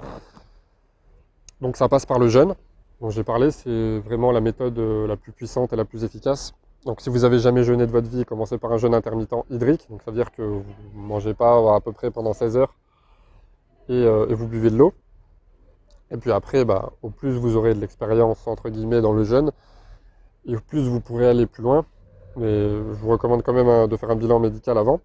Donc 1.59 1.75
ça 1.75 1.89
passe 1.89 2.05
par 2.05 2.19
le 2.19 2.29
jeûne, 2.29 2.55
dont 3.01 3.09
j'ai 3.09 3.25
parlé, 3.25 3.51
c'est 3.51 3.99
vraiment 3.99 4.31
la 4.31 4.39
méthode 4.39 4.79
euh, 4.79 5.05
la 5.05 5.17
plus 5.17 5.33
puissante 5.33 5.73
et 5.73 5.75
la 5.75 5.85
plus 5.85 6.05
efficace. 6.05 6.53
Donc 6.85 7.01
si 7.01 7.09
vous 7.09 7.25
avez 7.25 7.37
jamais 7.37 7.63
jeûné 7.63 7.85
de 7.85 7.91
votre 7.91 8.09
vie, 8.09 8.23
commencez 8.23 8.57
par 8.57 8.71
un 8.71 8.77
jeûne 8.77 8.95
intermittent 8.95 9.35
hydrique, 9.51 9.85
donc 9.89 10.01
ça 10.03 10.09
veut 10.09 10.17
dire 10.17 10.31
que 10.31 10.41
vous 10.41 10.63
ne 10.95 11.01
mangez 11.01 11.35
pas 11.35 11.75
à 11.75 11.81
peu 11.81 11.91
près 11.91 12.09
pendant 12.09 12.33
16 12.33 12.57
heures 12.57 12.73
euh, 13.91 14.25
et 14.29 14.33
vous 14.33 14.47
buvez 14.47 14.71
de 14.71 14.77
l'eau. 14.77 14.93
Et 16.11 16.17
puis 16.17 16.31
après, 16.31 16.65
bah, 16.65 16.91
au 17.01 17.09
plus 17.09 17.31
vous 17.31 17.55
aurez 17.55 17.73
de 17.73 17.79
l'expérience, 17.79 18.45
entre 18.47 18.69
guillemets, 18.69 19.01
dans 19.01 19.13
le 19.13 19.23
jeûne, 19.23 19.51
et 20.45 20.55
au 20.55 20.59
plus 20.59 20.87
vous 20.87 20.99
pourrez 20.99 21.27
aller 21.27 21.45
plus 21.45 21.63
loin. 21.63 21.85
Mais 22.35 22.69
je 22.69 22.81
vous 22.81 23.09
recommande 23.09 23.43
quand 23.43 23.53
même 23.53 23.69
hein, 23.69 23.87
de 23.87 23.95
faire 23.97 24.09
un 24.11 24.15
bilan 24.15 24.39
médical 24.39 24.77
avant. 24.77 24.99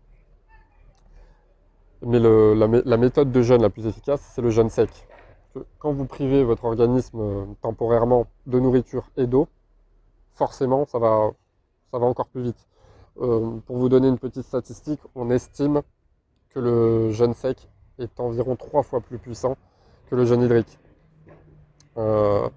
Mais 2.02 2.18
la, 2.18 2.96
méthode 2.96 3.32
de 3.32 3.42
jeûne 3.42 3.62
la 3.62 3.70
plus 3.70 3.86
efficace, 3.86 4.20
c'est 4.34 4.42
le 4.42 4.50
jeûne 4.50 4.68
sec. 4.68 4.90
Quand 5.78 5.92
vous 5.92 6.04
privez 6.04 6.44
votre 6.44 6.64
organisme 6.64 7.18
euh, 7.20 7.44
temporairement 7.62 8.26
de 8.46 8.60
nourriture 8.60 9.10
et 9.16 9.26
d'eau, 9.26 9.48
forcément, 10.34 10.84
ça 10.84 10.98
va, 10.98 11.30
encore 11.92 12.28
plus 12.28 12.42
vite. 12.42 12.68
Euh, 13.22 13.58
pour 13.66 13.78
vous 13.78 13.88
donner 13.88 14.08
une 14.08 14.18
petite 14.18 14.44
statistique, 14.44 15.00
on 15.14 15.30
estime 15.30 15.82
que 16.50 16.60
le 16.60 17.10
jeûne 17.10 17.32
sec 17.32 17.68
est 17.98 18.20
environ 18.20 18.56
trois 18.56 18.82
fois 18.82 19.00
plus 19.00 19.18
puissant 19.18 19.56
que 20.10 20.14
le 20.14 20.26
jeûne 20.26 20.42
hydrique. 20.42 20.78
Euh, 21.98 22.48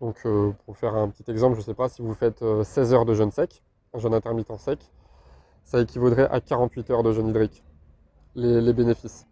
donc 0.00 0.16
euh, 0.26 0.52
pour 0.64 0.76
faire 0.76 0.94
un 0.94 1.08
petit 1.08 1.30
exemple, 1.30 1.54
je 1.54 1.60
ne 1.60 1.64
sais 1.64 1.74
pas, 1.74 1.88
si 1.88 2.02
vous 2.02 2.14
faites 2.14 2.44
16 2.64 2.92
euh, 2.92 2.96
heures 2.96 3.04
de 3.04 3.14
jeûne 3.14 3.30
sec, 3.30 3.62
un 3.94 3.98
jeûne 3.98 4.14
intermittent 4.14 4.56
sec, 4.58 4.80
ça 5.64 5.80
équivaudrait 5.80 6.28
à 6.28 6.40
48 6.40 6.90
heures 6.90 7.02
de 7.02 7.12
jeûne 7.12 7.28
hydrique, 7.28 7.62
les, 8.34 8.72
bénéfices. 8.72 9.26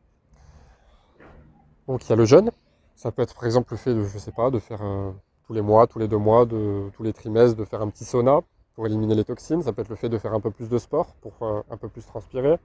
Donc 1.88 2.06
il 2.06 2.10
y 2.10 2.12
a 2.12 2.16
le 2.16 2.24
jeûne, 2.24 2.50
ça 2.94 3.10
peut 3.10 3.22
être 3.22 3.34
par 3.34 3.46
exemple 3.46 3.72
le 3.72 3.78
fait 3.78 3.94
de, 3.94 4.04
je 4.04 4.18
sais 4.18 4.30
pas, 4.30 4.50
de 4.50 4.60
faire 4.60 4.80
tous 5.44 5.52
les 5.52 5.62
mois, 5.62 5.88
tous 5.88 5.98
les 5.98 6.06
deux 6.06 6.18
mois, 6.18 6.46
tous 6.46 7.02
les 7.02 7.12
trimestres, 7.12 7.56
de 7.56 7.64
faire 7.64 7.82
un 7.82 7.88
petit 7.88 8.04
sauna 8.04 8.40
pour 8.76 8.86
éliminer 8.86 9.16
les 9.16 9.24
toxines. 9.24 9.62
Ça 9.62 9.72
peut 9.72 9.82
être 9.82 9.88
le 9.88 9.96
fait 9.96 10.08
de 10.08 10.18
faire 10.18 10.34
un 10.34 10.40
peu 10.40 10.52
plus 10.52 10.68
de 10.68 10.78
sport 10.78 11.14
pour 11.20 11.32
un 11.42 11.76
peu 11.76 11.88
plus 11.88 12.06
transpirer. 12.06 12.58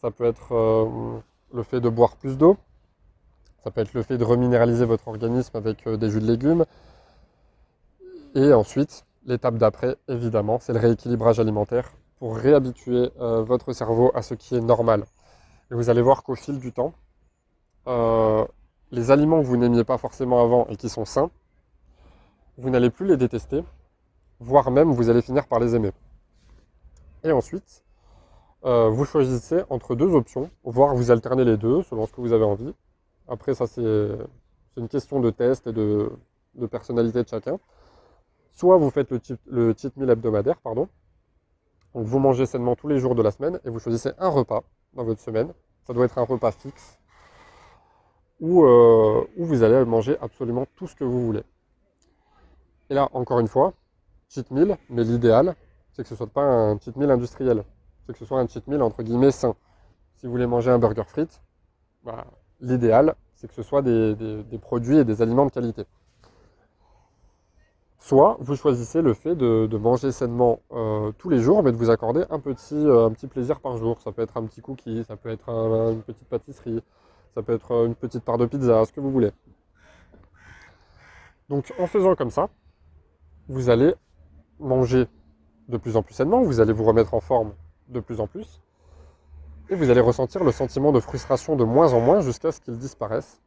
Ça 0.00 0.10
peut 0.10 0.24
être 0.24 1.20
le 1.52 1.62
fait 1.62 1.80
de 1.80 1.90
boire 1.90 2.16
plus 2.16 2.38
d'eau. 2.38 2.56
Ça 3.62 3.70
peut 3.70 3.82
être 3.82 3.92
le 3.92 4.02
fait 4.02 4.16
de 4.16 4.24
reminéraliser 4.24 4.86
votre 4.86 5.06
organisme 5.08 5.54
avec 5.54 5.86
euh, 5.86 5.98
des 5.98 6.08
jus 6.08 6.20
de 6.20 6.26
légumes. 6.26 6.64
Et 8.34 8.54
ensuite, 8.54 9.04
l'étape 9.26 9.56
d'après, 9.56 9.96
évidemment, 10.08 10.58
c'est 10.60 10.72
le 10.72 10.78
rééquilibrage 10.78 11.40
alimentaire 11.40 11.92
pour 12.18 12.36
réhabituer 12.36 13.10
euh, 13.20 13.42
votre 13.42 13.74
cerveau 13.74 14.12
à 14.14 14.22
ce 14.22 14.32
qui 14.32 14.56
est 14.56 14.60
normal. 14.60 15.04
Et 15.70 15.74
vous 15.74 15.90
allez 15.90 16.00
voir 16.00 16.22
qu'au 16.22 16.36
fil 16.36 16.58
du 16.58 16.72
temps, 16.72 16.94
euh, 17.86 18.46
les 18.92 19.10
aliments 19.10 19.42
que 19.42 19.46
vous 19.46 19.58
n'aimiez 19.58 19.84
pas 19.84 19.98
forcément 19.98 20.42
avant 20.42 20.66
et 20.68 20.76
qui 20.76 20.88
sont 20.88 21.04
sains, 21.04 21.30
vous 22.56 22.70
n'allez 22.70 22.90
plus 22.90 23.06
les 23.06 23.18
détester, 23.18 23.62
voire 24.38 24.70
même 24.70 24.90
vous 24.90 25.10
allez 25.10 25.22
finir 25.22 25.46
par 25.46 25.60
les 25.60 25.74
aimer. 25.74 25.92
Et 27.24 27.32
ensuite, 27.32 27.84
vous 28.62 29.04
choisissez 29.06 29.62
entre 29.70 29.94
deux 29.94 30.14
options, 30.14 30.50
voire 30.64 30.94
vous 30.94 31.10
alternez 31.10 31.44
les 31.44 31.56
deux 31.56 31.82
selon 31.84 32.06
ce 32.06 32.12
que 32.12 32.20
vous 32.20 32.32
avez 32.32 32.44
envie. 32.44 32.74
Après, 33.30 33.54
ça, 33.54 33.68
c'est 33.68 34.18
une 34.76 34.88
question 34.88 35.20
de 35.20 35.30
test 35.30 35.68
et 35.68 35.72
de, 35.72 36.10
personnalité 36.68 37.22
de 37.22 37.28
chacun. 37.28 37.58
Soit 38.50 38.76
vous 38.76 38.90
faites 38.90 39.12
le, 39.46 39.74
cheat 39.76 39.96
meal 39.96 40.10
hebdomadaire, 40.10 40.60
pardon. 40.60 40.88
Donc 41.94 42.06
vous 42.06 42.18
mangez 42.18 42.44
sainement 42.44 42.74
tous 42.74 42.88
les 42.88 42.98
jours 42.98 43.14
de 43.14 43.22
la 43.22 43.30
semaine 43.30 43.60
et 43.64 43.70
vous 43.70 43.78
choisissez 43.78 44.10
un 44.18 44.28
repas 44.28 44.64
dans 44.94 45.04
votre 45.04 45.20
semaine. 45.20 45.52
Ça 45.86 45.92
doit 45.92 46.04
être 46.06 46.18
un 46.18 46.24
repas 46.24 46.50
fixe 46.50 46.98
où, 48.40 48.64
euh, 48.64 49.24
où 49.36 49.44
vous 49.44 49.62
allez 49.62 49.84
manger 49.84 50.16
absolument 50.20 50.66
tout 50.74 50.88
ce 50.88 50.96
que 50.96 51.04
vous 51.04 51.24
voulez. 51.24 51.44
Et 52.90 52.94
là, 52.94 53.08
encore 53.12 53.38
une 53.38 53.48
fois, 53.48 53.74
cheat 54.28 54.50
meal, 54.50 54.76
mais 54.88 55.04
l'idéal, 55.04 55.54
c'est 55.92 56.02
que 56.02 56.08
ce 56.08 56.14
ne 56.14 56.18
soit 56.18 56.26
pas 56.26 56.42
un 56.42 56.80
cheat 56.80 56.96
meal 56.96 57.12
industriel. 57.12 57.62
C'est 58.06 58.12
que 58.12 58.18
ce 58.18 58.24
soit 58.24 58.40
un 58.40 58.48
cheat 58.48 58.66
meal 58.66 58.82
entre 58.82 59.04
guillemets 59.04 59.30
sain. 59.30 59.54
Si 60.16 60.26
vous 60.26 60.32
voulez 60.32 60.48
manger 60.48 60.72
un 60.72 60.78
burger 60.80 61.04
frites, 61.04 61.40
bah, 62.02 62.26
l'idéal, 62.60 63.14
c'est 63.34 63.48
que 63.48 63.54
ce 63.54 63.62
soit 63.62 63.82
des, 63.82 64.44
produits 64.60 64.98
et 64.98 65.04
des 65.04 65.22
aliments 65.22 65.46
de 65.46 65.50
qualité. 65.50 65.84
Soit 67.98 68.36
vous 68.40 68.56
choisissez 68.56 69.02
le 69.02 69.14
fait 69.14 69.34
de, 69.34 69.76
manger 69.76 70.12
sainement 70.12 70.60
euh, 70.72 71.12
tous 71.18 71.28
les 71.28 71.40
jours, 71.40 71.62
mais 71.62 71.72
de 71.72 71.76
vous 71.76 71.90
accorder 71.90 72.20
euh, 72.20 73.06
un 73.06 73.10
petit 73.12 73.26
plaisir 73.26 73.60
par 73.60 73.76
jour. 73.76 74.00
Ça 74.00 74.12
peut 74.12 74.22
être 74.22 74.36
un 74.36 74.44
petit 74.44 74.60
cookie, 74.60 75.04
ça 75.04 75.16
peut 75.16 75.28
être 75.28 75.48
une 75.48 76.02
petite 76.02 76.28
pâtisserie, 76.28 76.82
ça 77.34 77.42
peut 77.42 77.52
être 77.52 77.86
une 77.86 77.94
petite 77.94 78.24
part 78.24 78.38
de 78.38 78.46
pizza, 78.46 78.84
ce 78.84 78.92
que 78.92 79.00
vous 79.00 79.10
voulez. 79.10 79.32
Donc 81.48 81.72
en 81.78 81.86
faisant 81.86 82.14
comme 82.14 82.30
ça, 82.30 82.48
vous 83.48 83.70
allez 83.70 83.94
manger 84.58 85.08
de 85.68 85.76
plus 85.76 85.96
en 85.96 86.02
plus 86.02 86.14
sainement, 86.14 86.42
vous 86.42 86.60
allez 86.60 86.72
vous 86.72 86.84
remettre 86.84 87.14
en 87.14 87.20
forme 87.20 87.52
de 87.88 88.00
plus 88.00 88.20
en 88.20 88.26
plus, 88.26 88.60
et 89.70 89.74
vous 89.74 89.88
allez 89.90 90.00
ressentir 90.00 90.44
le 90.44 90.52
sentiment 90.52 90.92
de 90.92 91.00
frustration 91.00 91.56
de 91.56 91.64
moins 91.64 91.92
en 91.92 92.00
moins 92.00 92.20
jusqu'à 92.20 92.52
ce 92.52 92.60
qu'il 92.60 92.76
disparaisse. 92.76 93.40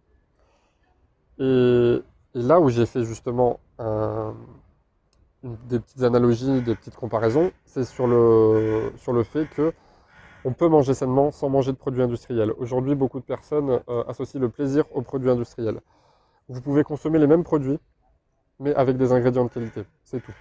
Et, 1.39 2.01
là 2.33 2.59
où 2.59 2.69
j'ai 2.69 2.87
fait 2.87 3.03
justement 3.03 3.59
des 5.43 5.79
petites 5.79 6.01
analogies, 6.01 6.61
des 6.61 6.75
petites 6.75 6.95
comparaisons, 6.95 7.51
c'est 7.65 7.83
sur 7.83 8.07
le, 8.07 8.91
sur 8.97 9.13
le 9.13 9.23
fait 9.23 9.47
que 9.47 9.73
on 10.45 10.53
peut 10.53 10.67
manger 10.67 10.93
sainement 10.93 11.31
sans 11.31 11.49
manger 11.49 11.71
de 11.71 11.77
produits 11.77 12.01
industriels. 12.01 12.53
Aujourd'hui, 12.57 12.95
beaucoup 12.95 13.19
de 13.19 13.25
personnes 13.25 13.81
euh, 13.89 14.03
associent 14.07 14.39
le 14.41 14.49
plaisir 14.49 14.83
aux 14.93 15.01
produits 15.01 15.29
industriels. 15.29 15.79
Vous 16.49 16.61
pouvez 16.61 16.83
consommer 16.83 17.19
les 17.19 17.27
mêmes 17.27 17.43
produits, 17.43 17.79
mais 18.59 18.73
avec 18.75 18.97
des 18.97 19.11
ingrédients 19.11 19.45
de 19.45 19.49
qualité. 19.49 19.83
C'est 20.03 20.21
tout. 20.21 20.35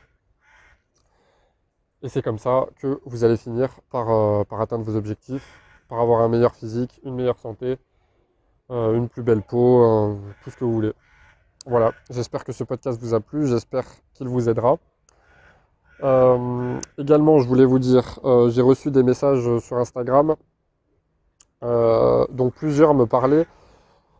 Et 2.02 2.08
c'est 2.08 2.22
comme 2.22 2.38
ça 2.38 2.66
que 2.80 3.00
vous 3.04 3.22
allez 3.22 3.36
finir 3.36 3.70
par, 3.90 4.10
euh, 4.10 4.44
par, 4.44 4.60
atteindre 4.60 4.84
vos 4.84 4.96
objectifs, 4.96 5.60
par 5.92 6.00
avoir 6.00 6.22
un 6.22 6.28
meilleur 6.28 6.54
physique, 6.54 6.98
une 7.04 7.14
meilleure 7.14 7.38
santé, 7.38 7.76
euh, 8.70 8.96
une 8.96 9.10
plus 9.10 9.22
belle 9.22 9.42
peau, 9.42 9.84
euh, 9.84 10.14
tout 10.42 10.48
ce 10.48 10.56
que 10.56 10.64
vous 10.64 10.72
voulez. 10.72 10.94
Voilà, 11.66 11.92
j'espère 12.08 12.44
que 12.44 12.52
ce 12.52 12.64
podcast 12.64 12.98
vous 12.98 13.12
a 13.12 13.20
plu, 13.20 13.46
j'espère 13.46 13.84
qu'il 14.14 14.26
vous 14.26 14.48
aidera. 14.48 14.78
également, 16.96 17.40
je 17.40 17.46
voulais 17.46 17.66
vous 17.66 17.78
dire, 17.78 18.18
j'ai 18.48 18.62
reçu 18.62 18.90
des 18.90 19.02
messages 19.02 19.58
sur 19.58 19.76
Instagram 19.76 20.34
dont 21.60 22.50
plusieurs 22.50 22.94
me 22.94 23.04
parlaient 23.04 23.46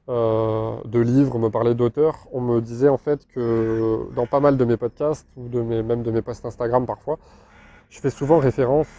de 0.09 0.99
livres, 1.01 1.39
me 1.39 1.49
parlaient 1.49 1.75
d'auteurs. 1.75 2.17
On 2.33 2.43
me 2.43 2.61
disait 2.61 2.91
en 2.91 2.99
fait 2.99 3.27
que 3.29 4.09
dans 4.15 4.27
pas 4.27 4.41
mal 4.41 4.59
de 4.59 4.65
mes 4.67 4.77
podcasts, 4.77 5.27
ou 5.39 5.49
de 5.49 5.63
mes, 5.63 5.83
même 5.83 6.03
de 6.03 6.11
mes 6.11 6.21
posts 6.21 6.45
Instagram 6.45 6.85
parfois, 6.85 7.19
je 7.89 7.99
fais 7.99 8.11
souvent 8.11 8.39
référence 8.39 8.91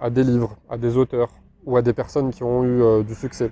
à, 0.00 0.08
des 0.08 0.24
livres, 0.24 0.56
à 0.70 0.78
des 0.78 0.96
auteurs 0.96 1.30
ou 1.66 1.76
à 1.76 1.82
des 1.82 1.92
personnes 1.92 2.30
qui 2.30 2.42
ont 2.42 2.64
eu 2.64 2.82
euh, 2.82 3.02
du 3.02 3.14
succès. 3.14 3.50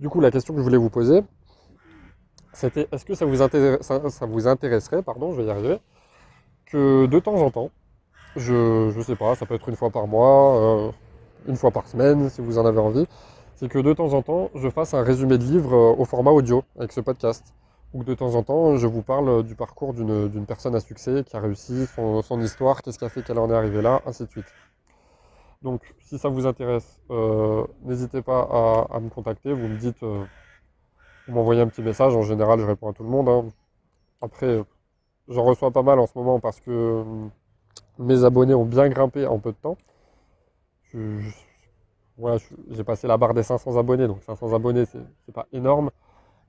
Du 0.00 0.08
coup, 0.08 0.20
la 0.20 0.30
question 0.30 0.54
que 0.54 0.60
je 0.60 0.64
voulais 0.64 0.76
vous 0.76 0.90
poser, 0.90 1.22
c'était 2.52 2.88
est-ce 2.92 3.04
que 3.04 3.14
ça 3.14 3.24
vous, 3.24 3.42
intéresserait, 4.46 5.02
pardon, 5.02 5.32
je 5.32 5.40
vais 5.40 5.46
y 5.46 5.50
arriver, 5.50 5.78
que 6.66 7.06
de 7.06 7.18
temps 7.18 7.36
en 7.36 7.50
temps, 7.50 7.70
je 8.36 8.96
ne 8.96 9.02
sais 9.02 9.16
pas, 9.16 9.34
ça 9.34 9.46
peut 9.46 9.54
être 9.54 9.68
une 9.68 9.76
fois 9.76 9.90
par 9.90 10.06
mois, 10.06 10.56
euh, 10.60 10.90
une 11.46 11.56
fois 11.56 11.70
par 11.70 11.86
semaine, 11.86 12.28
si 12.30 12.40
vous 12.40 12.58
en 12.58 12.66
avez 12.66 12.80
envie, 12.80 13.06
c'est 13.56 13.68
que 13.68 13.78
de 13.78 13.92
temps 13.92 14.12
en 14.12 14.22
temps, 14.22 14.50
je 14.54 14.68
fasse 14.68 14.94
un 14.94 15.02
résumé 15.02 15.38
de 15.38 15.44
livre 15.44 15.74
euh, 15.74 15.94
au 15.96 16.04
format 16.04 16.32
audio 16.32 16.64
avec 16.78 16.92
ce 16.92 17.00
podcast 17.00 17.54
ou 17.94 18.00
que 18.00 18.06
de 18.06 18.14
temps 18.14 18.34
en 18.34 18.42
temps, 18.42 18.76
je 18.76 18.88
vous 18.88 19.02
parle 19.02 19.44
du 19.44 19.54
parcours 19.54 19.94
d'une 19.94 20.46
personne 20.46 20.74
à 20.74 20.80
succès 20.80 21.22
qui 21.24 21.36
a 21.36 21.40
réussi, 21.40 21.86
son, 21.86 22.40
histoire, 22.40 22.82
qu'est-ce 22.82 22.98
qui 22.98 23.04
a 23.04 23.08
fait 23.08 23.22
qu'elle 23.22 23.38
en 23.38 23.48
est 23.48 23.54
arrivée 23.54 23.82
là, 23.82 24.02
ainsi 24.04 24.24
de 24.24 24.30
suite. 24.30 24.46
Donc, 25.64 25.82
si 25.98 26.18
ça 26.18 26.28
vous 26.28 26.46
intéresse, 26.46 27.00
euh, 27.10 27.66
n'hésitez 27.82 28.22
pas 28.22 28.42
à, 28.90 29.00
me 29.00 29.08
contacter. 29.08 29.52
Vous 29.52 29.66
me 29.66 29.76
dites, 29.76 30.02
euh, 30.04 30.24
vous 31.26 31.34
m'envoyez 31.34 31.62
un 31.62 31.66
petit 31.66 31.82
message. 31.82 32.14
En 32.14 32.22
général, 32.22 32.60
je 32.60 32.66
réponds 32.66 32.90
à 32.90 32.92
tout 32.92 33.02
le 33.02 33.08
monde. 33.10 33.28
Hein. 33.28 33.46
Après, 34.20 34.62
j'en 35.28 35.42
reçois 35.42 35.72
pas 35.72 35.82
mal 35.82 35.98
en 35.98 36.06
ce 36.06 36.16
moment 36.16 36.38
parce 36.38 36.60
que 36.60 37.02
mes 37.98 38.24
abonnés 38.24 38.54
ont 38.54 38.64
bien 38.64 38.88
grimpé 38.88 39.26
en 39.26 39.40
peu 39.40 39.50
de 39.50 39.56
temps. 39.56 39.76
j'ai 40.92 42.84
passé 42.84 43.08
la 43.08 43.16
barre 43.16 43.34
des 43.34 43.42
500 43.42 43.76
abonnés, 43.76 44.06
donc 44.06 44.22
500 44.22 44.54
abonnés, 44.54 44.84
c'est 44.86 45.32
pas 45.32 45.46
énorme 45.52 45.90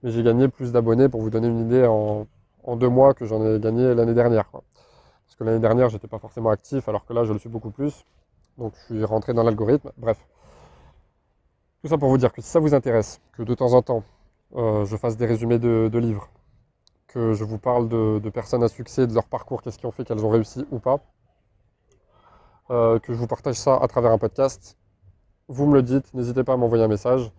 mais 0.06 0.12
j'ai 0.12 0.22
gagné 0.22 0.48
plus 0.48 0.72
d'abonnés 0.72 1.10
pour 1.10 1.22
vous 1.22 1.32
donner 1.32 1.48
une 1.48 1.62
idée 1.66 1.86
en, 1.86 2.28
deux 2.76 2.90
mois 2.90 3.14
que 3.16 3.26
j'en 3.26 3.44
ai 3.46 3.60
gagné 3.60 3.94
l'année 3.96 4.14
dernière. 4.14 4.50
Parce 4.52 5.36
que 5.38 5.44
l'année 5.44 5.60
dernière, 5.60 5.90
j'étais 5.90 6.08
pas 6.08 6.20
forcément 6.20 6.52
actif, 6.52 6.88
alors 6.88 7.06
que 7.06 7.14
là, 7.14 7.24
je 7.24 7.34
le 7.34 7.40
suis 7.40 7.50
beaucoup 7.50 7.72
plus. 7.72 8.06
Donc, 8.58 8.74
je 8.76 8.96
suis 8.96 9.06
rentré 9.06 9.34
dans 9.34 9.44
l'algorithme. 9.44 9.92
Bref. 9.98 10.18
Tout 11.82 11.90
ça 11.90 11.98
pour 11.98 12.10
vous 12.10 12.18
dire 12.18 12.34
que 12.34 12.42
si 12.42 12.48
ça 12.50 12.60
vous 12.60 12.74
intéresse, 12.74 13.22
que 13.34 13.44
de 13.44 13.54
temps 13.54 13.74
en 13.74 13.82
temps, 13.82 14.04
euh, 14.56 14.86
je 14.86 14.96
fasse 14.96 15.18
des 15.18 15.26
résumés 15.26 15.60
de, 15.60 15.98
livres, 16.00 16.30
que 17.08 17.34
je 17.34 17.44
vous 17.44 17.58
parle 17.58 17.90
de, 17.90 18.30
personnes 18.30 18.64
à 18.64 18.68
succès, 18.68 19.08
de 19.08 19.14
leur 19.14 19.26
parcours, 19.26 19.62
qu'est-ce 19.62 19.78
qui 19.78 19.86
ont 19.86 19.92
fait 19.92 20.06
qu'elles 20.06 20.26
ont 20.26 20.30
réussi 20.30 20.66
ou 20.72 20.80
pas, 20.80 21.00
euh, 22.72 23.00
que 23.00 23.14
je 23.14 23.18
vous 23.20 23.28
partage 23.28 23.56
ça 23.56 23.78
à 23.78 23.88
travers 23.88 24.12
un 24.12 24.18
podcast, 24.18 24.78
vous 25.48 25.68
me 25.68 25.76
le 25.76 25.84
dites, 25.84 26.14
n'hésitez 26.14 26.44
pas 26.44 26.54
à 26.54 26.58
m'envoyer 26.58 26.84
un 26.84 26.88
message. 26.88 27.32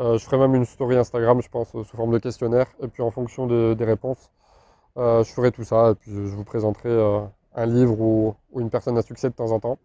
Euh, 0.00 0.18
je 0.18 0.24
ferai 0.24 0.38
même 0.38 0.54
une 0.54 0.64
story 0.64 0.96
Instagram, 0.96 1.40
je 1.40 1.48
pense, 1.48 1.70
sous 1.70 1.96
forme 1.96 2.12
de 2.12 2.18
questionnaire. 2.18 2.66
Et 2.82 2.88
puis 2.88 3.02
en 3.02 3.10
fonction 3.10 3.46
des 3.46 3.84
réponses, 3.84 4.30
je 4.96 5.32
ferai 5.34 5.52
tout 5.52 5.64
ça. 5.64 5.92
Et 5.92 5.94
puis 5.94 6.10
je 6.10 6.34
vous 6.36 6.44
présenterai 6.44 6.90
un 7.54 7.66
livre 7.66 7.98
ou, 8.00 8.34
une 8.58 8.70
personne 8.70 8.98
à 8.98 9.02
succès 9.02 9.30
de 9.30 9.34
temps 9.34 9.52
en 9.52 9.60
temps. 9.60 9.78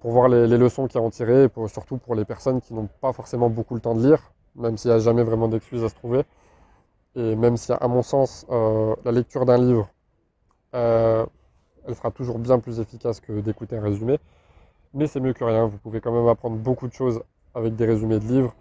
Pour 0.00 0.10
voir 0.10 0.28
les, 0.28 0.46
leçons 0.58 0.86
qu'il 0.88 1.00
y 1.00 1.02
a 1.02 1.06
en 1.06 1.10
tirer. 1.10 1.48
Surtout 1.66 1.98
pour 1.98 2.14
les 2.14 2.24
personnes 2.24 2.60
qui 2.60 2.74
n'ont 2.74 2.88
pas 3.00 3.12
forcément 3.12 3.48
beaucoup 3.48 3.74
le 3.74 3.80
temps 3.80 3.94
de 3.94 4.06
lire, 4.06 4.32
même 4.56 4.76
s'il 4.76 4.90
n'y 4.90 4.96
a 4.96 5.00
jamais 5.00 5.22
vraiment 5.22 5.48
d'excuses 5.48 5.84
à 5.84 5.88
se 5.88 5.94
trouver. 5.94 6.24
Et 7.14 7.36
même 7.36 7.56
si, 7.56 7.72
à 7.72 7.88
mon 7.88 8.02
sens, 8.02 8.46
la 8.50 9.12
lecture 9.12 9.44
d'un 9.46 9.58
livre, 9.58 9.88
elle 10.72 11.94
sera 11.94 12.10
toujours 12.10 12.38
bien 12.38 12.58
plus 12.58 12.80
efficace 12.80 13.20
que 13.20 13.40
d'écouter 13.40 13.76
un 13.76 13.82
résumé. 13.82 14.18
Mais 14.94 15.06
c'est 15.06 15.20
mieux 15.20 15.32
que 15.32 15.44
rien. 15.44 15.66
Vous 15.66 15.78
pouvez 15.78 16.00
quand 16.00 16.12
même 16.12 16.28
apprendre 16.28 16.56
beaucoup 16.56 16.88
de 16.88 16.92
choses 16.92 17.22
avec 17.54 17.76
des 17.76 17.86
résumés 17.86 18.18
de 18.18 18.24
livres. 18.24 18.54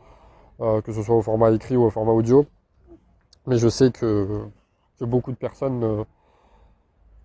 Euh, 0.60 0.82
que 0.82 0.92
ce 0.92 1.04
soit 1.04 1.16
au 1.16 1.22
format 1.22 1.52
écrit 1.52 1.78
ou 1.78 1.84
au 1.84 1.90
format 1.92 2.14
audio. 2.14 2.46
Mais 3.46 3.58
je 3.58 3.70
sais 3.70 3.92
que, 3.92 4.48
beaucoup 5.02 5.32
de 5.32 5.38
personnes 5.38 6.06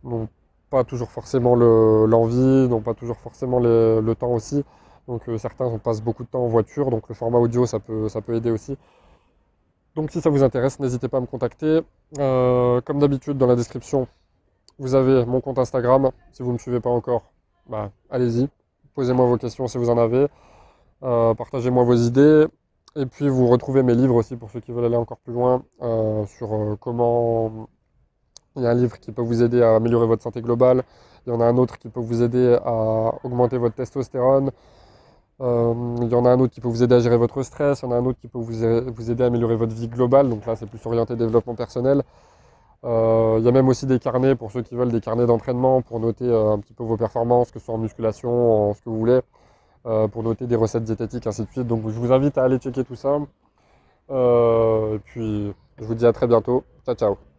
n'ont 0.04 0.28
pas 0.72 0.84
toujours 0.84 1.10
forcément 1.10 1.54
l'envie, 1.54 2.68
n'ont 2.68 2.80
pas 2.80 2.94
toujours 2.94 3.18
forcément 3.18 3.60
le, 3.60 4.14
temps 4.18 4.32
aussi. 4.32 4.64
Donc 5.06 5.28
euh, 5.28 5.36
certains 5.36 5.78
passent 5.78 6.02
beaucoup 6.02 6.24
de 6.24 6.28
temps 6.28 6.44
en 6.44 6.48
voiture, 6.48 6.90
donc 6.90 7.08
le 7.08 7.14
format 7.14 7.38
audio 7.38 7.66
ça 7.66 7.78
peut, 7.78 8.08
ça 8.08 8.20
peut 8.22 8.34
aider 8.34 8.50
aussi. 8.50 8.76
Donc 9.94 10.10
si 10.10 10.20
ça 10.20 10.30
vous 10.30 10.42
intéresse, 10.42 10.80
n'hésitez 10.80 11.08
pas 11.08 11.18
à 11.18 11.20
me 11.20 11.26
contacter. 11.26 11.80
Euh, 12.18 12.80
comme 12.80 12.98
d'habitude 12.98 13.36
dans 13.36 13.46
la 13.46 13.56
description, 13.56 14.08
vous 14.78 14.94
avez 14.94 15.26
mon 15.26 15.40
compte 15.40 15.58
Instagram. 15.58 16.10
Si 16.32 16.42
vous 16.42 16.48
ne 16.48 16.54
me 16.54 16.58
suivez 16.58 16.80
pas 16.80 16.90
encore, 16.90 17.24
bah, 17.68 17.90
allez-y. 18.10 18.48
Posez-moi 18.94 19.26
vos 19.26 19.36
questions 19.36 19.66
si 19.68 19.78
vous 19.78 19.90
en 19.90 19.98
avez. 19.98 20.26
Partagez-moi 21.00 21.84
vos 21.84 21.94
idées. 21.94 22.46
Et 22.94 23.06
puis 23.06 23.28
vous 23.28 23.48
retrouvez 23.48 23.82
mes 23.82 23.94
livres 23.94 24.16
aussi 24.16 24.36
pour 24.36 24.50
ceux 24.50 24.60
qui 24.60 24.70
veulent 24.70 24.84
aller 24.84 24.96
encore 24.96 25.18
plus 25.18 25.32
loin 25.32 25.64
euh, 25.80 26.26
sur 26.26 26.52
euh, 26.52 26.76
comment... 26.78 27.68
Il 28.56 28.62
y 28.62 28.66
a 28.66 28.70
un 28.70 28.74
livre 28.74 28.98
qui 28.98 29.12
peut 29.12 29.22
vous 29.22 29.42
aider 29.42 29.62
à 29.62 29.76
améliorer 29.76 30.06
votre 30.06 30.22
santé 30.22 30.42
globale. 30.42 30.82
Il 31.26 31.32
y 31.32 31.36
en 31.36 31.40
a 31.40 31.44
un 31.44 31.56
autre 31.56 31.78
qui 31.78 31.88
peut 31.88 32.00
vous 32.00 32.22
aider 32.22 32.58
à 32.64 33.14
augmenter 33.24 33.58
votre 33.58 33.74
testostérone. 33.74 34.50
Euh, 35.40 35.74
il 36.02 36.08
y 36.08 36.14
en 36.14 36.24
a 36.24 36.30
un 36.30 36.40
autre 36.40 36.52
qui 36.52 36.60
peut 36.60 36.68
vous 36.68 36.82
aider 36.82 36.94
à 36.94 37.00
gérer 37.00 37.16
votre 37.16 37.42
stress. 37.42 37.82
Il 37.82 37.86
y 37.86 37.88
en 37.88 37.92
a 37.92 37.96
un 37.96 38.04
autre 38.04 38.18
qui 38.20 38.28
peut 38.28 38.38
vous, 38.38 38.64
aider 39.10 39.24
à 39.24 39.26
améliorer 39.26 39.56
votre 39.56 39.74
vie 39.74 39.88
globale. 39.88 40.28
Donc 40.28 40.46
là, 40.46 40.56
c'est 40.56 40.66
plus 40.66 40.84
orienté 40.86 41.16
développement 41.16 41.54
personnel. 41.54 42.02
il 42.84 43.42
y 43.44 43.48
a 43.48 43.52
même 43.52 43.68
aussi 43.68 43.86
des 43.86 43.98
carnets 43.98 44.34
pour 44.34 44.50
ceux 44.52 44.62
qui 44.62 44.74
veulent 44.74 44.92
des 44.92 45.00
carnets 45.00 45.26
d'entraînement 45.26 45.82
pour 45.82 46.00
noter 46.00 46.28
un 46.32 46.58
petit 46.58 46.74
peu 46.74 46.84
vos 46.84 46.96
performances, 46.96 47.50
que 47.50 47.58
ce 47.58 47.66
soit 47.66 47.74
en 47.74 47.78
musculation, 47.78 48.70
en 48.70 48.74
ce 48.74 48.82
que 48.82 48.90
vous 48.90 48.98
voulez. 48.98 49.20
Euh, 49.84 50.06
pour 50.06 50.22
noter 50.22 50.46
des 50.46 50.54
recettes 50.54 50.84
diététiques, 50.84 51.26
ainsi 51.26 51.42
de 51.44 51.50
suite. 51.50 51.66
Donc 51.66 51.82
je 51.88 51.98
vous 51.98 52.12
invite 52.12 52.38
à 52.38 52.44
aller 52.44 52.58
checker 52.58 52.84
tout 52.84 52.94
ça. 52.94 53.18
Euh, 54.10 54.96
et 54.96 54.98
puis 55.00 55.52
je 55.78 55.84
vous 55.84 55.94
dis 55.94 56.06
à 56.06 56.12
très 56.12 56.26
bientôt. 56.28 56.64
Ciao 56.84 56.94
ciao 56.94 57.31